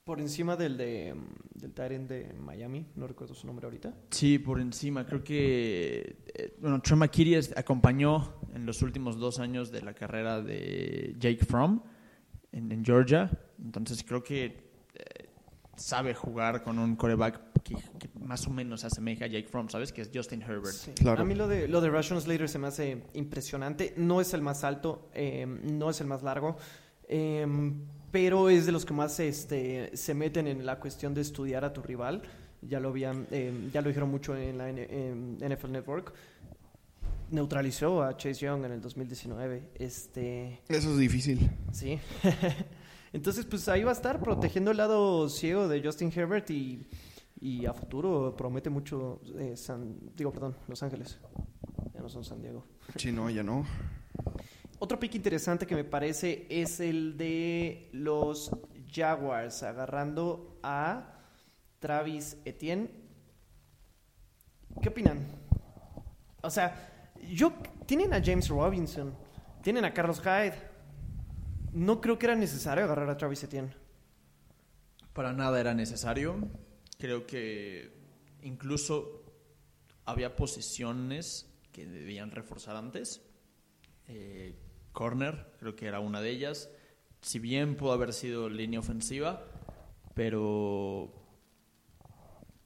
[0.03, 1.15] Por encima del de
[1.55, 3.95] del Tyrant de Miami, no recuerdo su nombre ahorita.
[4.11, 5.07] Sí, por encima.
[5.07, 10.39] Creo que, eh, bueno, Trey McKitty acompañó en los últimos dos años de la carrera
[10.43, 11.81] de Jake Fromm
[12.51, 13.29] en, en Georgia.
[13.63, 14.45] Entonces creo que
[14.93, 15.29] eh,
[15.75, 19.69] sabe jugar con un coreback que, que más o menos se asemeja a Jake Fromm,
[19.69, 19.91] ¿sabes?
[19.91, 20.73] Que es Justin Herbert.
[20.75, 20.91] Sí.
[20.93, 21.21] Claro.
[21.21, 23.93] A mí lo de, lo de Rashawn Slater se me hace impresionante.
[23.97, 26.57] No es el más alto, eh, no es el más largo,
[27.09, 27.45] eh,
[28.11, 31.73] pero es de los que más este, se meten en la cuestión de estudiar a
[31.73, 32.21] tu rival.
[32.61, 36.13] Ya lo, habían, eh, ya lo dijeron mucho en la N- en NFL Network.
[37.29, 39.71] Neutralizó a Chase Young en el 2019.
[39.75, 41.51] Este, eso es difícil.
[41.71, 41.99] Sí.
[43.13, 46.87] Entonces, pues ahí va a estar protegiendo el lado ciego de Justin Herbert y,
[47.39, 51.19] y a futuro promete mucho eh, San, digo, perdón, Los Ángeles.
[51.93, 52.65] Ya no son San Diego.
[52.95, 53.65] Sí, no, ya no.
[54.79, 58.51] Otro pick interesante que me parece es el de los
[58.91, 61.19] Jaguars agarrando a
[61.79, 62.89] Travis Etienne.
[64.81, 65.25] ¿Qué opinan?
[66.41, 66.96] O sea,
[67.29, 67.53] yo
[67.85, 69.15] tienen a James Robinson,
[69.61, 70.55] tienen a Carlos Hyde.
[71.73, 73.73] No creo que era necesario agarrar a Travis Etienne.
[75.13, 76.35] Para nada era necesario.
[76.97, 77.91] Creo que
[78.41, 79.23] incluso
[80.05, 83.21] había posiciones que debían reforzar antes.
[84.07, 84.55] Eh,
[84.93, 86.69] corner, creo que era una de ellas.
[87.21, 89.45] Si bien pudo haber sido línea ofensiva,
[90.13, 91.13] pero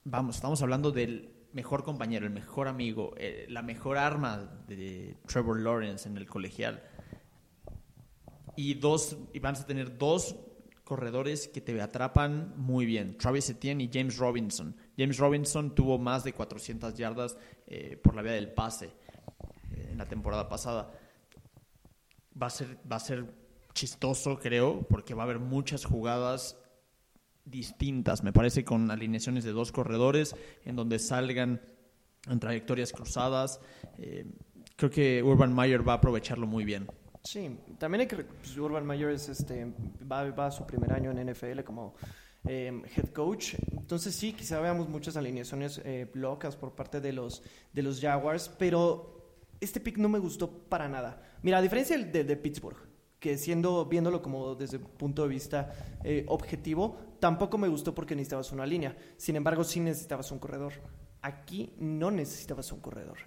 [0.04, 5.60] vamos, estamos hablando del mejor compañero, el mejor amigo, eh, la mejor arma de Trevor
[5.60, 6.82] Lawrence en el colegial.
[8.56, 10.36] Y dos, y vas a tener dos
[10.84, 14.76] corredores que te atrapan muy bien, Travis Etienne y James Robinson.
[14.98, 17.36] James Robinson tuvo más de 400 yardas
[17.66, 18.92] eh, por la vía del pase
[19.70, 20.92] eh, en la temporada pasada.
[22.40, 23.24] Va a ser, va a ser
[23.72, 26.61] chistoso, creo, porque va a haber muchas jugadas
[27.44, 30.34] distintas, me parece, con alineaciones de dos corredores
[30.64, 31.60] en donde salgan
[32.28, 33.60] en trayectorias cruzadas.
[33.98, 34.26] Eh,
[34.76, 36.86] creo que Urban Meyer va a aprovecharlo muy bien.
[37.24, 39.72] Sí, también hay que pues, Urban Meyer es este
[40.10, 41.94] va, va a su primer año en NFL como
[42.46, 43.54] eh, head coach.
[43.72, 48.48] Entonces sí, quizá veamos muchas alineaciones eh, locas por parte de los de los Jaguars,
[48.58, 51.22] pero este pick no me gustó para nada.
[51.42, 52.91] Mira, a diferencia de, de Pittsburgh,
[53.22, 58.16] que siendo viéndolo como desde un punto de vista eh, objetivo, tampoco me gustó porque
[58.16, 58.96] necesitabas una línea.
[59.16, 60.72] Sin embargo, sí necesitabas un corredor.
[61.22, 63.18] Aquí no necesitabas un corredor.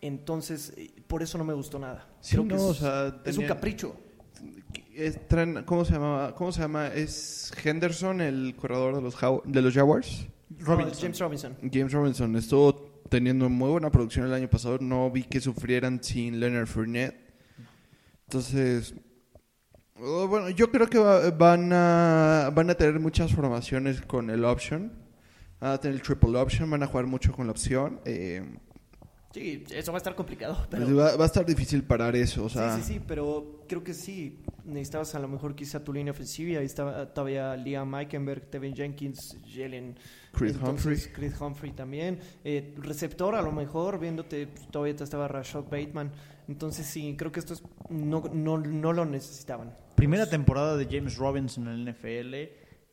[0.00, 2.08] Entonces, eh, por eso no me gustó nada.
[2.20, 3.94] Sí, Creo que no, es, o sea, es un capricho.
[4.92, 5.20] Es-
[5.64, 6.34] ¿Cómo se llama?
[6.36, 6.88] ¿Cómo se llama?
[6.88, 10.26] ¿Es Henderson el corredor de los, de los Jaguars?
[10.58, 11.56] No, James Robinson.
[11.72, 12.74] James Robinson estuvo
[13.08, 14.78] teniendo muy buena producción el año pasado.
[14.80, 17.30] No vi que sufrieran sin Leonard Fournette.
[18.26, 18.94] Entonces,
[20.02, 24.44] oh, bueno, yo creo que va- van, a, van a tener muchas formaciones con el
[24.44, 24.92] option.
[25.60, 28.00] Van a tener el triple option, van a jugar mucho con la opción.
[28.04, 28.42] eh,
[29.32, 30.66] Sí, eso va a estar complicado.
[30.70, 30.84] Pero...
[30.86, 32.46] pues va, va a estar difícil parar eso.
[32.46, 34.40] O sea, Sí, sí, sí, pero creo que sí.
[34.64, 36.58] Necesitabas a lo mejor quizá tu línea ofensiva.
[36.58, 39.96] Ahí estaba todavía Liam Eikenberg, Tevin Jenkins, Jalen.
[40.32, 42.18] Creed Entonces, Creed Humphrey también.
[42.42, 46.10] Eh, receptor, a lo mejor, viéndote, todavía te estaba Rashad Bateman.
[46.50, 49.72] Entonces, sí, creo que esto es- no, no, no lo necesitaban.
[49.94, 52.34] Primera temporada de James Robinson en el NFL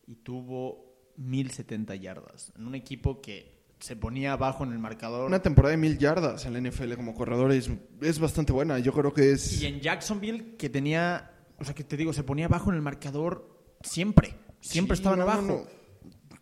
[0.06, 2.54] y tuvo 1070 yardas.
[2.56, 5.26] En un equipo que se ponía abajo en el marcador.
[5.26, 7.70] Una temporada de mil yardas en la NFL como corredor es,
[8.02, 8.78] es bastante buena.
[8.78, 9.60] Yo creo que es...
[9.62, 11.32] Y en Jacksonville, que tenía.
[11.60, 14.36] O sea, que te digo, se ponía abajo en el marcador siempre.
[14.62, 15.48] Siempre Sí, estaban no, no, abajo.
[15.48, 15.62] no.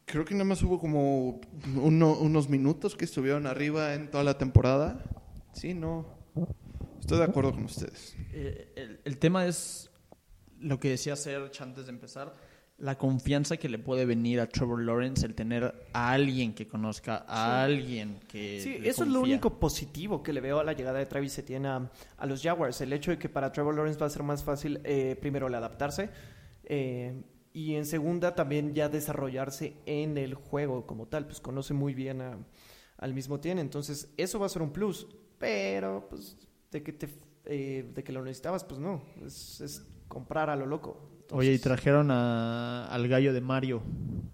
[0.06, 1.40] Creo que nada más hubo como
[1.78, 5.02] uno- unos minutos que estuvieron arriba en toda la temporada.
[5.54, 6.06] Sí, no.
[7.06, 8.16] Estoy de acuerdo con ustedes.
[8.34, 9.92] Eh, el, el tema es
[10.60, 12.36] lo que decía Serge antes de empezar.
[12.78, 17.24] La confianza que le puede venir a Trevor Lawrence el tener a alguien que conozca,
[17.28, 18.60] a alguien que.
[18.62, 21.38] Sí, le eso es lo único positivo que le veo a la llegada de Travis
[21.38, 22.82] Etienne a, a los Jaguars.
[22.82, 25.56] El hecho de que para Trevor Lawrence va a ser más fácil, eh, primero, el
[25.56, 26.10] adaptarse.
[26.66, 31.26] eh, y en segunda, también ya desarrollarse en el juego como tal.
[31.28, 32.38] Pues conoce muy bien a-
[32.98, 33.62] al mismo Etienne.
[33.62, 35.08] Entonces, eso va a ser un plus.
[35.38, 36.36] Pero, pues,
[36.72, 37.10] de que, te,
[37.46, 39.02] eh, de que lo necesitabas, pues no.
[39.26, 41.10] Es, es comprar a lo loco.
[41.32, 43.82] Oye, y Entonces, trajeron a- al gallo de Mario,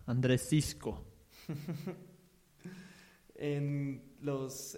[0.05, 1.05] Andrés Cisco.
[3.35, 4.77] en los...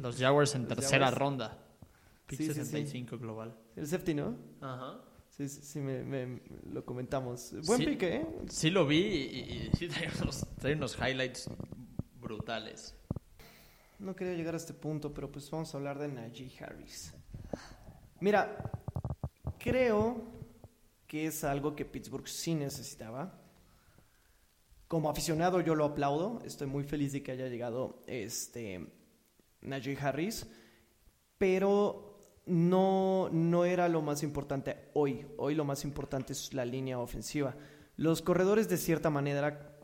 [0.00, 1.18] Los Jaguars en Los tercera Jaguars.
[1.18, 1.58] ronda.
[2.26, 2.60] Pick Sí, sí, sí.
[2.60, 3.56] 65 global.
[3.76, 4.36] el safety, ¿no?
[4.60, 5.00] Ajá.
[5.30, 6.42] Sí, sí, sí, me, me-
[6.72, 7.54] lo comentamos.
[7.66, 7.86] Buen Sí.
[7.86, 8.26] pique, ¿eh?
[8.48, 11.48] Sí lo vi y, y- y sí trae unos, trae unos highlights
[12.20, 12.94] brutales.
[13.98, 17.12] No quería llegar a este punto, pero pues vamos a hablar de Najee Harris.
[18.20, 18.70] Mira,
[19.58, 20.22] creo
[21.08, 23.40] que es algo que Pittsburgh sí necesitaba.
[24.86, 26.40] Como aficionado yo lo aplaudo.
[26.44, 28.86] Estoy muy feliz de que haya llegado este
[29.62, 30.46] Najee Harris,
[31.36, 35.26] pero no, no era lo más importante hoy.
[35.38, 37.56] Hoy lo más importante es la línea ofensiva.
[37.96, 39.76] Los corredores de cierta manera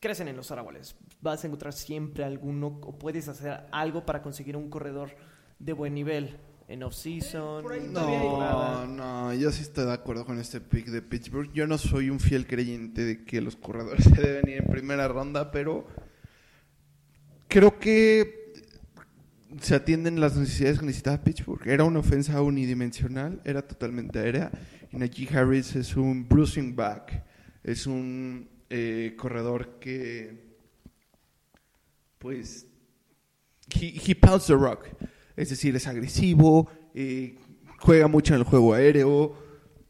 [0.00, 0.96] crecen en los árboles.
[1.24, 5.16] Vas a encontrar siempre alguno o puedes hacer algo para conseguir un corredor
[5.58, 6.36] de buen nivel
[6.68, 7.64] en off-season.
[7.94, 11.50] No, no, yo sí estoy de acuerdo con este pick de Pittsburgh.
[11.54, 15.08] Yo no soy un fiel creyente de que los corredores se deben ir en primera
[15.08, 15.86] ronda, pero
[17.48, 18.52] creo que
[19.62, 21.66] se atienden las necesidades que necesitaba Pittsburgh.
[21.66, 24.50] Era una ofensa unidimensional, era totalmente aérea.
[24.92, 27.24] Y Najee Harris es un bruising back,
[27.62, 30.53] es un eh, corredor que,
[32.24, 32.66] pues,
[33.78, 34.86] he, he pounds the rock.
[35.36, 37.36] Es decir, es agresivo, eh,
[37.80, 39.36] juega mucho en el juego aéreo.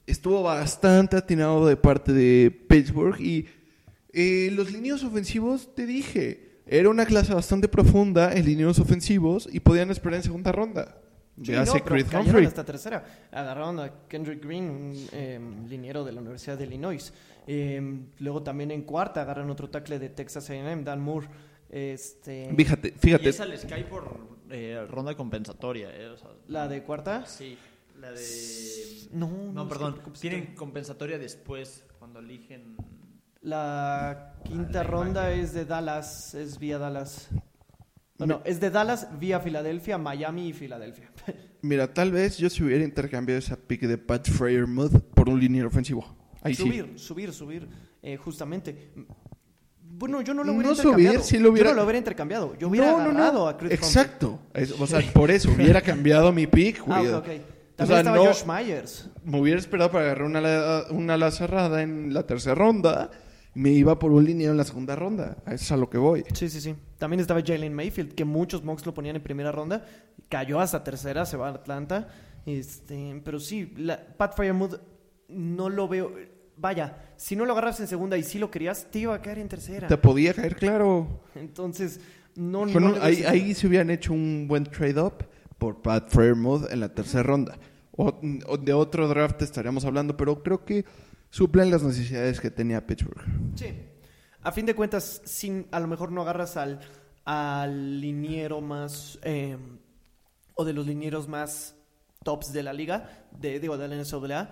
[0.05, 3.47] Estuvo bastante atinado de parte de Pittsburgh y
[4.13, 9.61] eh, los lineos ofensivos, te dije, era una clase bastante profunda en lineos ofensivos y
[9.61, 10.99] podían esperar en segunda ronda.
[11.37, 12.47] Sí, Ya no, hace Creed Humphrey.
[12.47, 13.29] hasta tercera.
[13.31, 17.13] Agarraron a Kendrick Green, un eh, liniero de la Universidad de Illinois.
[17.47, 17.81] Eh,
[18.19, 21.29] luego también en cuarta agarran otro tackle de Texas A&M, Dan Moore.
[21.75, 23.29] Este, Fíjate, Y fíjate.
[23.29, 24.17] esa les cae por
[24.49, 25.91] eh, ronda compensatoria.
[25.93, 27.27] eh, o sea, la de cuarta.
[27.27, 27.59] Sí,
[27.99, 28.21] la de...
[29.11, 32.77] No, No, es perdón, tienen compensatoria después, cuando eligen...
[33.41, 37.29] La quinta ronda es de Dallas, es vía Dallas.
[38.19, 41.11] No, no, es de Dallas vía Filadelfia, Miami y Filadelfia.
[41.63, 45.67] Mira, tal vez yo si hubiera intercambiado esa pick de Pat Freyermuth por un liniero
[45.67, 46.07] ofensivo.
[46.41, 46.63] Ahí sí.
[46.63, 47.69] subir, subir, subir,
[48.01, 48.93] eh, justamente.
[49.97, 51.41] Bueno, yo no lo hubiera No subir, intercambiado.
[51.43, 52.59] lo hubiera- Yo no lo hubiera intercambiado.
[52.59, 53.73] Yo hubiera No, no, a Chris.
[53.73, 54.41] Exacto.
[54.53, 56.81] Es- o sea, por eso hubiera cambiado mi pick.
[56.89, 57.13] Ah, güey.
[57.13, 57.25] ok, ok.
[57.25, 57.43] También
[57.79, 59.11] O sea, estaba Josh Myers.
[59.25, 63.11] Me hubiera esperado para agarrar una, ala- una ala cerrada en la tercera ronda.
[63.55, 65.37] Me iba por un liniero en la segunda ronda.
[65.47, 66.25] Eso es a lo que voy.
[66.35, 66.75] Sí, sí, sí.
[66.99, 69.85] También estaba Jalen Mayfield, que muchos mocks lo ponían en primera ronda.
[70.29, 72.09] Cayó hasta tercera, se va a Atlanta.
[72.47, 74.77] Este, pero sí, la, Pat Firemood
[75.29, 76.13] no lo veo.
[76.57, 79.39] Vaya, si no lo agarras en segunda y si lo querías, te iba a caer
[79.39, 79.89] en tercera.
[79.89, 81.23] Te podía caer claro.
[81.35, 82.01] Entonces,
[82.37, 85.27] no, no ahí, ahí se hubieran hecho un buen trade-up
[85.59, 87.59] por Pat Fairmouth en la tercera ronda.
[87.97, 88.13] O,
[88.47, 90.85] o de otro draft estaríamos hablando, pero creo que
[91.31, 93.25] suplen las necesidades que tenía Pittsburgh.
[93.55, 93.67] Sí.
[94.43, 96.81] A fin de cuentas, sin, a lo mejor no agarras al,
[97.25, 99.19] al liniero más.
[99.23, 99.57] eh,
[100.55, 101.77] o de los linieros más
[102.23, 104.51] tops de la liga, de, digo, de la NCAA.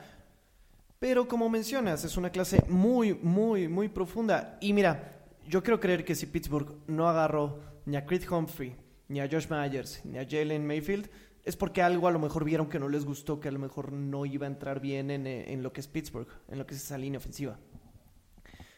[1.03, 4.57] Pero como mencionas, es una clase muy, muy, muy profunda.
[4.61, 8.77] Y mira, yo quiero creer que si Pittsburgh no agarró ni a Creed Humphrey,
[9.09, 11.11] ni a Josh Myers, ni a Jalen Mayfield,
[11.43, 13.91] es porque algo a lo mejor vieron que no les gustó, que a lo mejor
[13.91, 16.75] no iba a entrar bien en, eh, en lo que es Pittsburgh, en lo que
[16.77, 17.59] es esa línea ofensiva.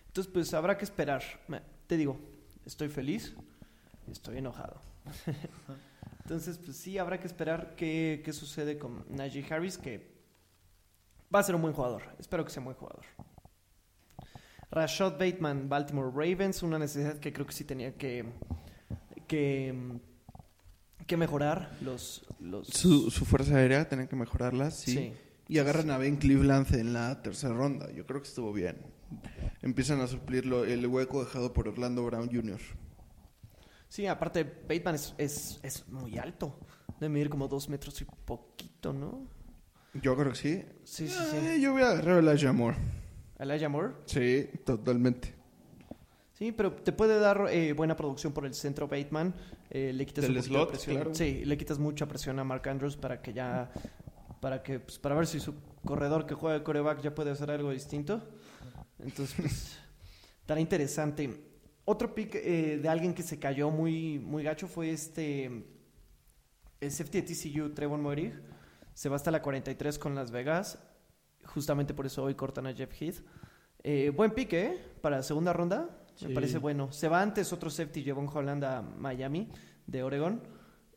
[0.06, 1.22] Entonces, pues habrá que esperar.
[1.86, 2.18] Te digo,
[2.64, 3.34] estoy feliz,
[4.10, 4.80] estoy enojado.
[6.22, 10.13] Entonces, pues sí, habrá que esperar qué, qué sucede con Najee Harris, que
[11.34, 12.02] va a ser un buen jugador.
[12.18, 13.04] Espero que sea un buen jugador.
[14.70, 18.24] Rashad Bateman, Baltimore Ravens, una necesidad que creo que sí tenía que,
[19.26, 19.74] que,
[21.06, 21.76] que mejorar.
[21.80, 24.92] Los, los, Su, su fuerza aérea tienen que mejorarla, sí.
[24.92, 25.12] Sí.
[25.46, 27.90] Y agarran a Ben Cleveland en la tercera ronda.
[27.92, 28.78] Yo creo que estuvo bien.
[29.60, 32.60] Empiezan a suplir el hueco dejado por Orlando Brown Jr.
[33.88, 36.58] Sí, aparte, Bateman es, es, es muy alto.
[36.98, 39.28] Debe medir como dos metros y poquito, ¿no?
[40.02, 40.64] Yo creo que sí.
[40.84, 41.36] Sí, sí, sí.
[41.36, 42.76] Eh, yo voy a agarrar a Elijah Moore.
[43.38, 43.94] Elijah Moore.
[44.06, 45.34] Sí, totalmente.
[46.32, 49.34] Sí, pero te puede dar eh, buena producción por el centro Bateman.
[49.70, 50.96] Eh, le quitas un de slot, presión.
[50.96, 51.14] claro.
[51.14, 53.70] Sí, le quitas mucha presión a Mark Andrews para que ya.
[54.40, 57.50] Para que pues, para ver si su corredor que juega de coreback ya puede hacer
[57.50, 58.20] algo distinto.
[58.98, 59.78] Entonces, pues,
[60.40, 61.30] estará interesante.
[61.84, 65.64] Otro pick eh, de alguien que se cayó muy, muy gacho fue este.
[66.80, 68.34] El safety de TCU, Trevon Moerig.
[68.94, 70.78] Se va hasta la 43 con Las Vegas.
[71.44, 73.22] Justamente por eso hoy cortan a Jeff Heath.
[73.82, 74.78] Eh, buen pick, ¿eh?
[75.02, 75.90] Para segunda ronda.
[76.22, 76.92] Me parece bueno.
[76.92, 79.50] Se va antes otro safety, Jevon Holland a Miami,
[79.86, 80.40] de Oregon.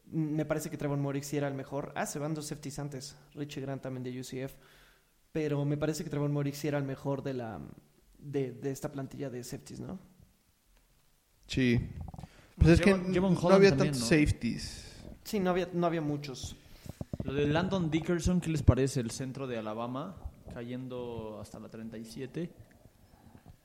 [0.06, 1.92] Mm, Me parece que Trevon Moerig sí era el mejor.
[1.96, 3.18] Ah, se van dos safeties antes.
[3.34, 4.54] Richie Grant también de UCF.
[5.32, 7.60] Pero me parece que Trevon Moerig sí era el mejor de la
[8.20, 10.00] de, de esta plantilla de safeties, ¿no?
[11.48, 11.80] Sí.
[12.58, 12.98] Pues es que no
[13.52, 14.06] había también, tantos ¿no?
[14.06, 14.96] safeties.
[15.24, 16.56] Sí, no había, no había muchos.
[17.24, 19.00] Lo de Landon Dickerson, ¿qué les parece?
[19.00, 20.16] El centro de Alabama,
[20.54, 22.50] cayendo hasta la 37.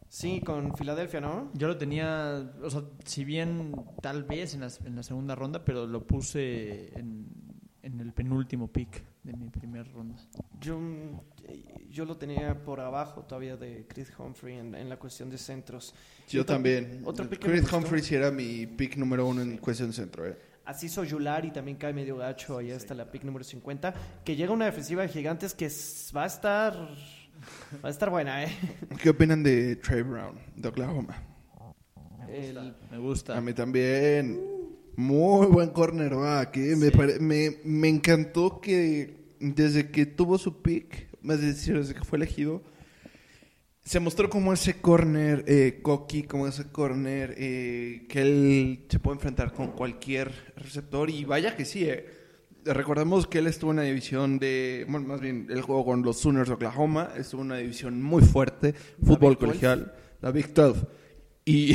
[0.08, 1.50] Sí, con Filadelfia, ¿no?
[1.54, 5.64] Yo lo tenía, o sea, si bien tal vez en la, en la segunda ronda,
[5.64, 7.26] pero lo puse en,
[7.82, 10.16] en el penúltimo pick de mi primera ronda.
[10.60, 11.20] Yo, mm,
[11.90, 15.94] yo lo tenía por abajo todavía de Chris Humphrey en, en la cuestión de centros.
[16.28, 17.02] Yo también.
[17.04, 17.78] otro pick Chris gustó.
[17.78, 20.26] Humphries era mi pick número uno en cuestión centro.
[20.26, 20.36] ¿eh?
[20.64, 23.92] Así Soyulari también cae medio gacho, ahí hasta la pick número 50.
[24.24, 25.68] Que llega una defensiva de gigantes que
[26.16, 26.74] va a estar.
[27.84, 28.48] Va a estar buena, ¿eh?
[29.02, 31.20] ¿Qué opinan de Trey Brown, de Oklahoma?
[32.28, 33.36] El- Me gusta.
[33.36, 34.40] A mí también.
[34.96, 36.56] Muy buen cornerback.
[36.58, 36.76] ¿eh?
[36.76, 36.96] Me, Sí.
[36.96, 42.18] pare- me, me encantó que desde que tuvo su pick, es decir, desde que fue
[42.18, 42.62] elegido,
[43.84, 49.16] se mostró como ese corner eh, cocky, como ese corner eh, que él se puede
[49.16, 51.10] enfrentar con cualquier receptor.
[51.10, 52.06] Y vaya que sí, eh.
[52.64, 54.86] Recordemos que él estuvo en una división de.
[54.88, 57.10] Bueno, más bien, él jugó con los Sooners de Oklahoma.
[57.16, 58.72] Estuvo en una división muy fuerte,
[59.04, 59.46] fútbol Big 12.
[59.46, 60.86] colegial, la Big 12.
[61.44, 61.74] Y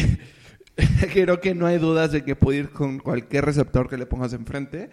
[1.13, 4.31] creo que no hay dudas de que puede ir con cualquier receptor que le pongas
[4.31, 4.89] enfrente.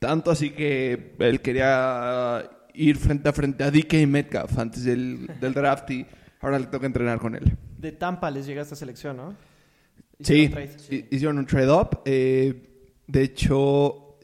[0.00, 5.54] Tanto así que él quería ir frente a frente a DK Metcalf antes del, del
[5.54, 6.04] draft y
[6.46, 7.56] ahora le toca entrenar con él.
[7.78, 9.34] de Tampa les llega esta selección, ¿no?
[10.20, 10.50] Sí,
[10.90, 12.00] hi- hicieron un trade-up.
[12.06, 14.18] eh, de hecho,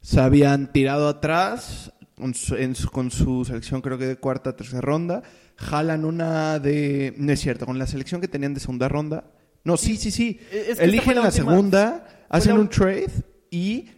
[0.00, 4.56] se habían tirado atrás con su, en su- con su selección, creo que de cuarta,
[4.56, 5.22] tercera ronda.
[5.56, 7.14] Jalan una de.
[7.16, 9.24] No es cierto, con la selección que tenían de segunda ronda.
[9.64, 10.38] No, sí, sí, sí.
[10.52, 13.10] Es que Eligen la segunda, hacen la un trade
[13.50, 13.88] y.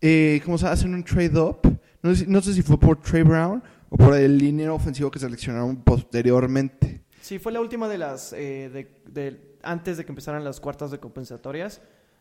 [0.00, 0.66] Eh, ¿Cómo se?
[0.66, 1.58] Hacen un trade-up.
[2.02, 5.10] No, sé, si- no sé si fue por Trey Brown o por el liniero ofensivo
[5.10, 7.02] que seleccionaron posteriormente.
[7.20, 8.32] Sí, fue la última de las.
[8.32, 11.80] eh, de, de- antes de que empezaran las cuartas de compensatorias.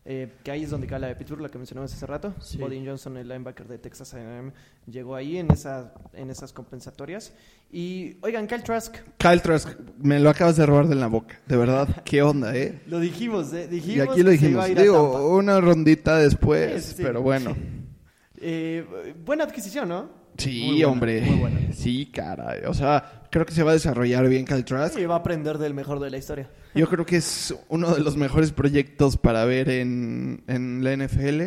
[0.10, 2.34] eh, que ahí es donde cae la de Pittsburgh, la que mencionamos hace rato.
[2.40, 2.58] Sí.
[2.58, 4.54] Bodin Johnson, el linebacker de Texas A&M,
[4.90, 7.34] llegó ahí en, esa, en esas compensatorias.
[7.70, 11.38] Y, oigan, Kyle Trask, Kyle Trask, me lo acabas de robar de la boca.
[11.46, 12.82] De verdad, qué onda, ¿eh?
[12.88, 14.52] lo dijimos, eh, Y dijimos aquí lo que se dijimos.
[14.54, 15.28] iba a ir a Digo, Tampa.
[15.28, 17.04] una rondita después, Sí, sí.
[17.04, 17.54] pero bueno.
[18.40, 20.10] Eh, buena adquisición, ¿no?
[20.38, 21.22] Sí, Muy buena, hombre.
[21.22, 21.60] muy buena.
[21.74, 22.62] Sí, caray.
[22.66, 24.98] O sea, creo que se va a desarrollar bien Kyle Trask.
[25.00, 26.50] Y va a aprender del mejor de la historia.
[26.76, 31.42] Yo creo que es uno de los mejores proyectos para ver en, en la NFL.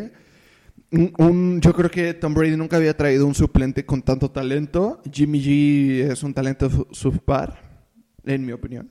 [0.92, 5.00] Un, un- yo creo que Tom Brady nunca había traído un suplente con tanto talento.
[5.12, 7.82] Jimmy G es un talento su- subpar,
[8.24, 8.90] en mi opinión.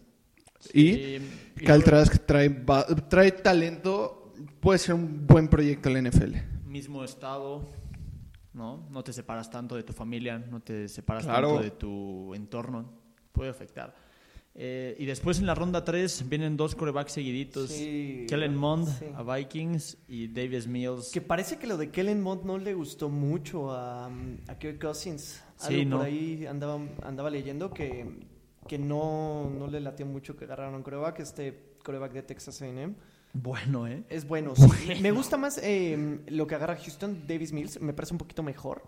[0.74, 1.20] Y y
[1.58, 4.34] Kyle luego- Trask trae, ba- trae talento.
[4.62, 6.36] Puede ser un buen proyecto en la NFL.
[6.66, 7.68] mismo estado,
[8.54, 8.88] ¿no?
[8.90, 11.50] No te separas tanto de tu familia, no te separas Claro.
[11.50, 12.92] tanto de tu entorno,
[13.32, 13.96] puede afectar.
[14.56, 18.26] Eh, y después en la ronda 3 vienen dos corebacks seguiditos, Sí.
[18.28, 19.06] Kellen Mond Sí.
[19.16, 21.12] a Vikings y Davis Mills.
[21.12, 25.42] Que parece que lo de Kellen Mond no le gustó mucho a, a Kirk Cousins.
[25.62, 25.98] Algo Sí, ¿no?
[25.98, 28.06] por ahí andaba, andaba leyendo que,
[28.68, 32.96] que no, no le latió mucho que agarraron un coreback, este coreback de Texas A&M.
[33.34, 34.04] Bueno, ¿eh?
[34.10, 34.68] Es bueno, sí.
[35.02, 38.84] Me gusta más eh, lo que agarra Houston, Davis Mills, me parece un poquito mejor.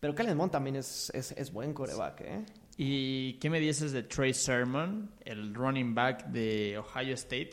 [0.00, 2.44] Pero Kellen Mond también es, es, es buen coreback, ¿eh?
[2.76, 7.50] ¿Y qué me dices de Trey Sermon, el running back de Ohio State?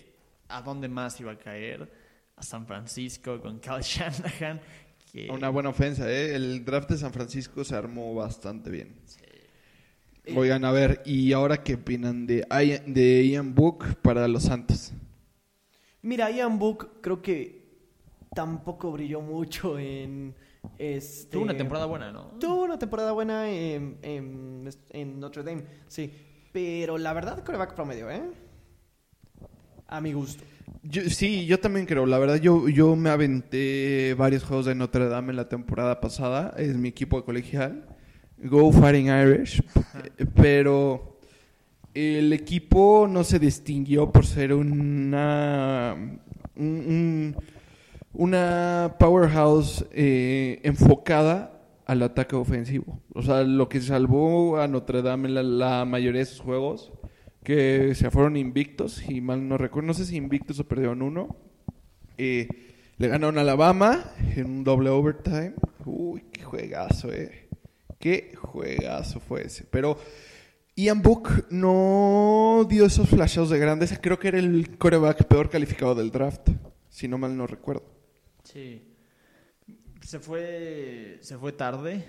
[0.47, 1.91] ¿A dónde más iba a caer?
[2.37, 4.61] A San Francisco con Kyle Shanahan.
[5.11, 5.29] Que...
[5.29, 6.33] Una buena ofensa, ¿eh?
[6.35, 8.95] El draft de San Francisco se armó bastante bien.
[10.25, 14.43] Eh, Oigan, a ver, ¿y ahora qué opinan de, Ian- de Ian Book para los
[14.43, 14.91] Santos?
[16.01, 17.67] Mira, Ian Book creo que
[18.33, 20.33] tampoco brilló mucho en...
[20.77, 22.25] Este, Tuvo una temporada buena, ¿no?
[22.39, 26.11] Tuvo una temporada buena en, en- en Notre Dame, sí.
[26.51, 28.21] Pero la verdad, coreback promedio, ¿eh?
[29.87, 30.43] A mi gusto.
[30.83, 32.05] Yo- sí, yo también creo.
[32.05, 36.53] La verdad, yo, yo me aventé varios juegos de Notre Dame en la temporada pasada.
[36.57, 37.87] Es mi equipo de colegial.
[38.37, 39.61] Go Fighting Irish.
[40.35, 41.08] Pero
[41.93, 45.95] el equipo no se distinguió por ser una...
[46.55, 47.35] un- un-
[48.11, 52.99] una powerhouse eh, enfocada al ataque ofensivo.
[53.13, 56.91] O sea, lo que salvó a Notre Dame en la, la mayoría de sus juegos,
[57.43, 61.35] que se fueron invictos, y mal no recuerdo, no sé si invictos o perdieron uno.
[62.17, 62.47] Eh,
[62.97, 65.53] le ganaron a Alabama en un doble overtime.
[65.85, 67.47] Uy, qué juegazo, eh.
[67.99, 69.65] Qué juegazo fue ese.
[69.69, 69.97] Pero
[70.79, 73.99] Ian Book no dio esos flashes de grandeza.
[73.99, 76.49] Creo que era el coreback peor calificado del draft,
[76.89, 77.83] si no mal no recuerdo.
[78.43, 78.83] Sí.
[80.01, 82.05] Se fue, se fue tarde,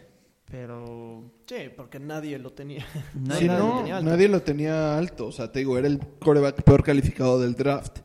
[0.51, 2.87] pero Sí, porque nadie lo tenía.
[3.15, 4.11] nadie Sí, nadie lo no, tenía alto.
[4.11, 5.27] nadie lo tenía alto.
[5.27, 7.99] O sea, te digo, era el coreback peor calificado del draft.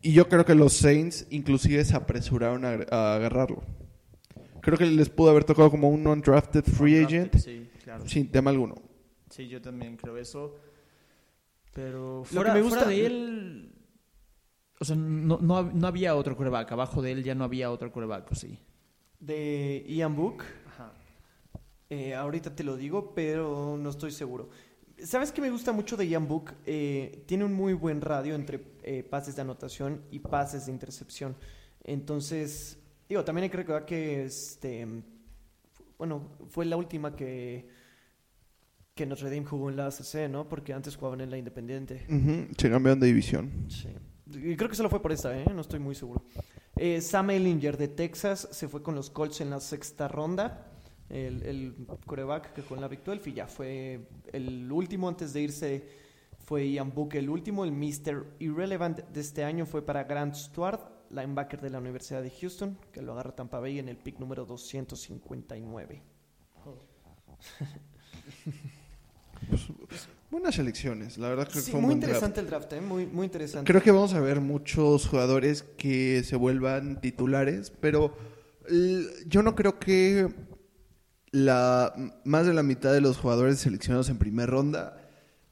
[0.00, 3.62] Y yo creo que los Saints inclusive se apresuraron a, a agarrarlo.
[4.60, 8.08] Creo que les pudo haber tocado como un undrafted free agent Sí, claro.
[8.08, 8.76] sin tema alguno.
[9.34, 10.54] Sí, yo también creo eso.
[11.72, 13.72] Pero que fuera, me gusta- de él,
[14.78, 16.70] o sea, no, no, no había otro coreback.
[16.70, 18.58] Abajo de él ya no había otro coreback, ¿o sí?
[19.18, 20.92] De Ian Book, Ajá.
[21.90, 24.50] eh, ahorita te lo digo, pero no estoy seguro.
[25.02, 26.52] ¿Sabes qué me gusta mucho de Ian Book?
[26.64, 31.34] Eh, tiene un muy buen radio entre eh, pases de anotación y pases de intercepción.
[31.82, 32.78] Entonces,
[33.08, 34.86] digo, también hay que recordar que este,
[35.98, 37.68] bueno, fue la última que,
[38.94, 40.48] que Notre Dame jugó en la ACC, ¿no?
[40.48, 42.06] Porque antes jugaban en la Independiente.
[42.56, 43.66] Se cambiaron de división.
[43.68, 43.88] Sí.
[44.26, 45.44] Y creo que solo fue por esta, ¿eh?
[45.52, 46.24] No estoy muy seguro.
[46.76, 50.70] Eh, Sam Ellinger de Texas se fue con los Colts en la sexta ronda.
[51.10, 51.74] El, el
[52.06, 55.88] coreback que con la Big 12 y ya fue el último antes de irse.
[56.38, 57.64] Fue Ian Book el último.
[57.64, 58.26] El Mr.
[58.38, 60.80] Irrelevant de este año fue para Grant Stuart,
[61.10, 64.44] linebacker de la Universidad de Houston, que lo agarra Tampa Bay en el pick número
[64.44, 66.02] 259.
[70.30, 72.04] Buenas elecciones, la verdad creo que fue un muy draft.
[72.04, 72.80] interesante el draft, ¿eh?
[72.80, 73.70] Muy, muy interesante.
[73.70, 78.16] Creo que vamos a ver muchos jugadores que se vuelvan titulares, pero
[79.26, 80.28] yo no creo que
[81.30, 81.92] la
[82.24, 84.96] más de la mitad de los jugadores seleccionados en primera ronda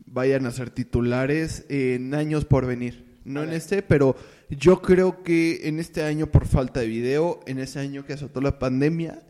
[0.04, 3.20] vayan a ser titulares en años por venir.
[3.24, 4.16] No en este, pero
[4.50, 8.40] yo creo que en este año por falta de video, en ese año que azotó
[8.40, 9.22] la pandemia,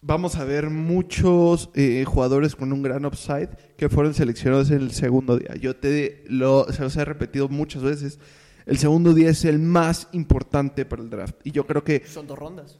[0.00, 4.92] vamos a ver muchos eh, jugadores con un gran upside que fueron seleccionados en el
[4.92, 5.54] segundo día.
[5.56, 8.18] Yo te lo se los he repetido muchas veces.
[8.66, 11.36] El segundo día es el más importante para el draft.
[11.42, 12.78] Y yo creo que Son dos rondas.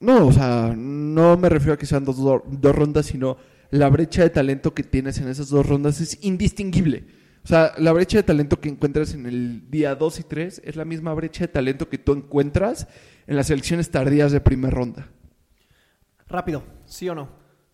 [0.00, 3.36] no, o sea, no me refiero a que sean dos, dos rondas, sino
[3.70, 7.04] la brecha de talento que tienes en esas dos rondas es indistinguible.
[7.44, 10.74] O sea, la brecha de talento que encuentras en el día 2 y 3 es
[10.74, 12.88] la misma brecha de talento que tú encuentras
[13.28, 15.08] en las selecciones tardías de primera ronda.
[16.28, 17.28] Rápido, ¿sí o no?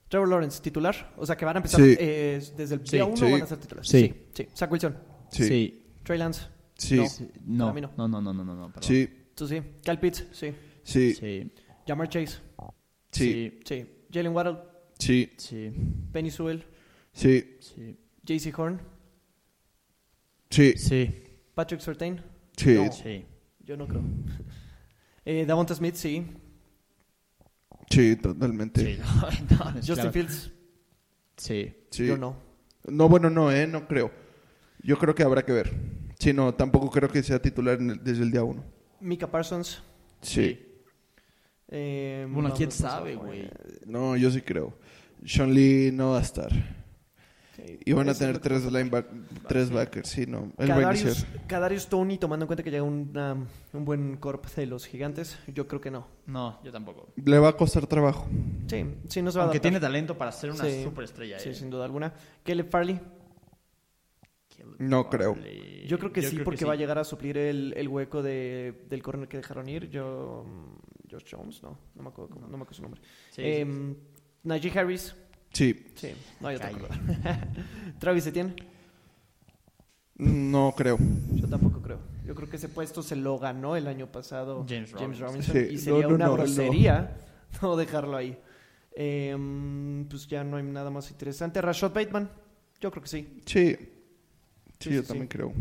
[0.09, 1.13] Trevor Lawrence, titular.
[1.17, 1.97] O sea, que van a empezar Sí.
[1.99, 3.33] eh, desde el Sí, día 1 sí.
[3.33, 3.89] van a ser titulares.
[3.91, 4.15] Sí.
[4.35, 4.49] sí.
[4.55, 4.99] Zach Wilson,
[5.31, 5.45] Sí.
[5.49, 5.85] Sí.
[6.03, 6.43] Trey Lance.
[6.77, 6.97] Sí.
[6.97, 7.07] No.
[7.09, 7.29] Sí.
[7.45, 7.93] No, Para mí no.
[7.97, 8.83] no, no, no, no, no, no, perdón.
[8.83, 9.09] Sí.
[9.35, 9.63] Tú sí.
[9.83, 10.53] Kyle Pitts, sí.
[10.83, 11.15] Sí.
[11.15, 11.51] Sí.
[11.87, 12.39] Jamar Chase,
[13.11, 13.61] Sí.
[13.65, 13.87] sí.
[14.13, 14.59] Jalen Waddle,
[14.99, 15.33] Sí.
[15.39, 15.73] Sí.
[16.13, 16.65] Penny Sewell,
[17.13, 17.57] Sí.
[17.61, 17.97] Sí.
[18.25, 18.81] JC Horn,
[20.51, 20.75] Sí.
[20.77, 21.25] Sí.
[21.55, 22.23] Patrick Surtain.
[22.57, 22.75] Sí.
[22.75, 22.93] No.
[22.93, 23.25] Sí.
[23.61, 24.03] Yo no creo.
[25.25, 26.27] eh, Davonta Smith, sí.
[27.93, 28.95] Sí, totalmente.
[28.97, 29.01] Sí.
[29.51, 30.13] No, no, Justin claro.
[30.13, 30.53] Fields,
[31.37, 31.75] Sí.
[31.91, 32.07] Sí.
[32.07, 32.37] yo no.
[32.87, 33.67] No, bueno, no, ¿eh?
[33.67, 34.11] No creo.
[34.83, 35.73] Yo creo que habrá que ver.
[36.19, 38.65] Sí, no, tampoco creo que sea titular el- desde el día 1.
[39.01, 39.83] Mika Parsons.
[40.21, 40.59] Sí.
[41.69, 43.51] Eh, Bueno, vamos, quién sabe, güey.
[43.87, 44.77] No, yo sí creo.
[45.25, 46.51] Sean Lee no va a estar.
[47.85, 48.63] Y van a tener que tres,
[49.47, 50.53] tres backers, sí, no.
[50.59, 51.47] Él va a Kadarius, iniciar.
[51.47, 53.35] Kadarius Tony, tomando en cuenta que llega una-
[53.73, 56.07] un buen corp de los gigantes, yo creo que no.
[56.27, 57.09] No, yo tampoco.
[57.23, 58.27] Le va a costar trabajo.
[58.69, 59.61] Sí, sí, no se va a Aunque adaptar.
[59.61, 60.83] tiene talento para ser una Sí.
[60.83, 61.39] superestrella.
[61.39, 61.55] Sí, eh.
[61.55, 62.15] sin duda alguna.
[62.43, 62.99] Caleb Farley,
[64.57, 65.37] Caleb No creo.
[65.87, 66.65] Yo creo que sí, creo porque sí.
[66.65, 69.89] va a llegar a suplir el, el hueco de, del corner que dejaron ir.
[69.91, 73.01] Yo, mm, Josh Jones, no, no me acuerdo, cómo- no me acuerdo su nombre.
[73.31, 73.95] Sí, Em,
[74.45, 75.15] Najee Harris,
[75.53, 75.85] Sí.
[75.95, 76.79] sí, no, yo Calle.
[76.79, 76.95] tampoco.
[77.99, 78.55] Travis Etienne,
[80.17, 80.99] No creo.
[81.35, 81.99] yo tampoco creo.
[82.25, 85.43] Yo creo que ese puesto se lo ganó el año pasado James Robinson.
[85.43, 86.37] Sí, y sería no, una no, no.
[86.39, 87.17] grosería
[87.63, 87.77] no.
[87.77, 88.39] dejarlo ahí.
[88.95, 91.61] Em, pues ya no hay nada más interesante.
[91.61, 92.31] Rashad Bateman,
[92.81, 93.41] yo creo que sí.
[93.47, 93.77] Sí.
[94.79, 95.37] Sí, Sí, yo sí, también sí.
[95.37, 95.53] creo.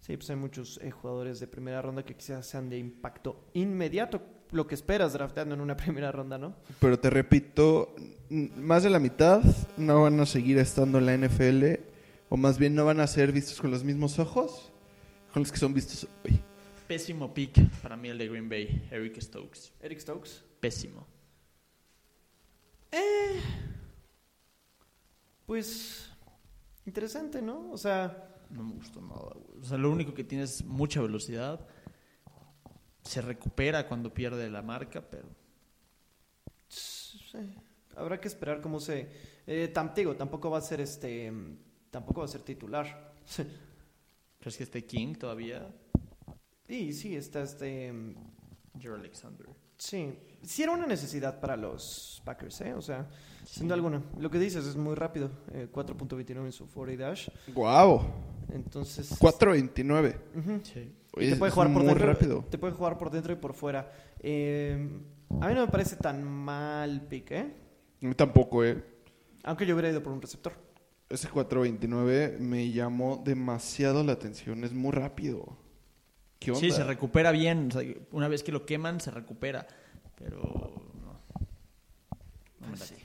[0.00, 4.20] Sí, pues hay muchos eh, jugadores de primera ronda que quizás sean de impacto inmediato.
[4.52, 6.54] Lo que esperas drafteando en una primera ronda, ¿no?
[6.80, 7.94] Pero te repito,
[8.28, 9.42] más de la mitad
[9.76, 11.64] no van a seguir estando en la NFL,
[12.28, 14.70] o más bien no van a ser vistos con los mismos ojos
[15.32, 16.40] con los que son vistos hoy.
[16.88, 19.72] Pésimo pick para mí el de Green Bay, Eric Stokes.
[19.80, 20.42] Eric Stokes.
[20.58, 21.06] Pésimo.
[25.46, 26.08] Pues
[26.86, 27.70] interesante, ¿no?
[27.72, 29.36] O sea, No me gustó nada.
[29.60, 31.66] O sea, lo único que tiene es mucha velocidad.
[33.02, 35.28] Se recupera cuando pierde la marca, pero
[36.68, 37.18] sí,
[37.96, 39.08] habrá que esperar cómo se...
[39.46, 41.30] Eh, tam- digo, tampoco va a ser este...
[41.30, 41.56] mm,
[41.90, 43.12] Tampoco va a ser titular.
[44.38, 45.68] ¿crees que esté King todavía?
[46.68, 47.92] y sí, está este...
[47.92, 48.14] mm,
[48.80, 49.46] Joe Alexander.
[49.76, 52.74] Sí, sí era una necesidad para los Packers, ¿eh?
[52.74, 53.08] O sea,
[53.44, 53.64] sin Sí.
[53.64, 54.02] duda alguna.
[54.18, 55.30] Lo que dices es muy rápido.
[55.52, 57.28] eh, 4.29 en su 40 dash.
[57.48, 58.02] ¡Guau!
[58.52, 59.18] Entonces...
[59.18, 60.16] 4.29.
[60.36, 60.60] Ujú.
[60.62, 60.92] Sí.
[61.16, 62.06] Y te puede jugar por dentro.
[62.06, 62.44] rápido.
[62.50, 63.90] Te puede jugar por dentro y por fuera.
[64.20, 64.88] Eh,
[65.40, 67.54] a mí no me parece tan mal pick, ¿eh?
[68.02, 68.82] A mí tampoco, ¿eh?
[69.44, 70.52] Aunque yo hubiera ido por un receptor.
[71.08, 74.62] Ese 4.29 me llamó demasiado la atención.
[74.64, 75.56] Es muy rápido.
[76.38, 76.60] ¿Qué onda?
[76.60, 77.68] Sí, se recupera bien.
[77.68, 79.66] O sea, una vez que lo queman, se recupera.
[80.14, 80.40] Pero
[81.02, 81.20] no.
[82.60, 82.96] No me late.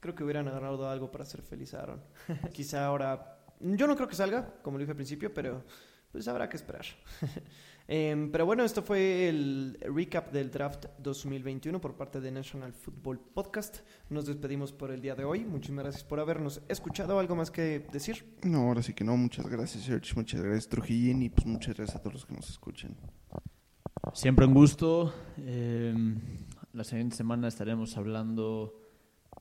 [0.00, 2.02] Creo que hubieran agarrado algo para hacer feliz a Aaron.
[2.52, 3.38] Quizá ahora.
[3.60, 5.64] Yo no creo que salga, como lo dije al principio, pero
[6.14, 6.84] pues habrá que esperar.
[7.86, 13.18] Em, pero bueno, esto fue el recap del draft 2021 por parte de National Football
[13.18, 13.80] Podcast.
[14.08, 15.44] Nos despedimos por el día de hoy.
[15.44, 17.18] Muchísimas gracias por habernos escuchado.
[17.18, 18.36] ¿Algo más que decir?
[18.42, 19.16] No, ahora sí que no.
[19.18, 20.14] Muchas gracias, Serge.
[20.14, 21.24] Muchas gracias, Trujillín.
[21.24, 22.96] Y pues muchas gracias a todos los que nos escuchen.
[24.14, 25.12] Siempre un gusto.
[25.38, 25.94] Eh,
[26.72, 28.80] la siguiente semana estaremos hablando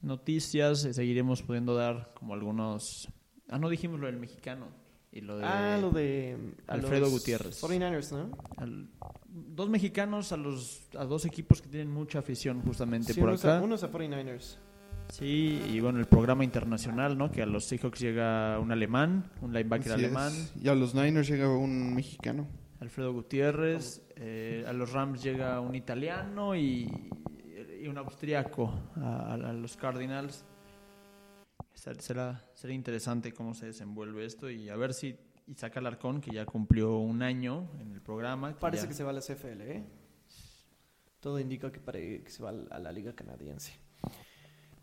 [0.01, 0.81] noticias.
[0.81, 3.07] Seguiremos pudiendo dar como algunos.
[3.47, 4.82] Ah, no dijimos lo del mexicano.
[5.15, 5.45] Y lo de.
[5.45, 6.35] Ah, lo de
[6.67, 7.61] a Alfredo los Gutiérrez.
[7.63, 8.35] 49ers, ¿no?
[8.57, 8.89] al-
[9.29, 13.45] dos mexicanos a los a dos equipos que tienen mucha afición justamente Sí, por unos
[13.45, 13.59] acá.
[13.59, 14.57] a, unos a 49ers.
[15.09, 17.29] Sí, y bueno, el programa internacional, ¿no?
[17.31, 20.53] Que a los Seahawks llega un alemán, un linebacker Así alemán, es.
[20.63, 22.47] Y a los Niners llega un mexicano.
[22.79, 26.89] Alfredo Gutiérrez, eh, a los Rams llega un italiano y,
[27.81, 30.45] y un austriaco a los Cardinals.
[31.73, 35.17] Será- Será, interesante cómo se desenvuelve esto y a ver si
[35.47, 38.57] Isaac Alarcón, que ya cumplió un año en el programa.
[38.57, 39.83] Parece ya- que se va a la CFL, ¿eh?
[41.19, 41.79] Todo indica que,
[42.23, 43.73] que se va a la liga canadiense.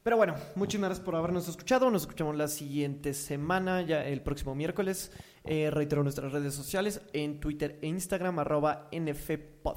[0.03, 1.91] Pero bueno, muchísimas gracias por habernos escuchado.
[1.91, 5.12] Nos escuchamos la siguiente semana, ya el próximo miércoles.
[5.45, 9.76] Eh, reitero nuestras redes sociales en Twitter e Instagram, arroba NFPod.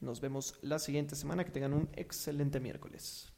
[0.00, 1.44] Nos vemos la siguiente semana.
[1.44, 3.31] Que tengan un excelente miércoles.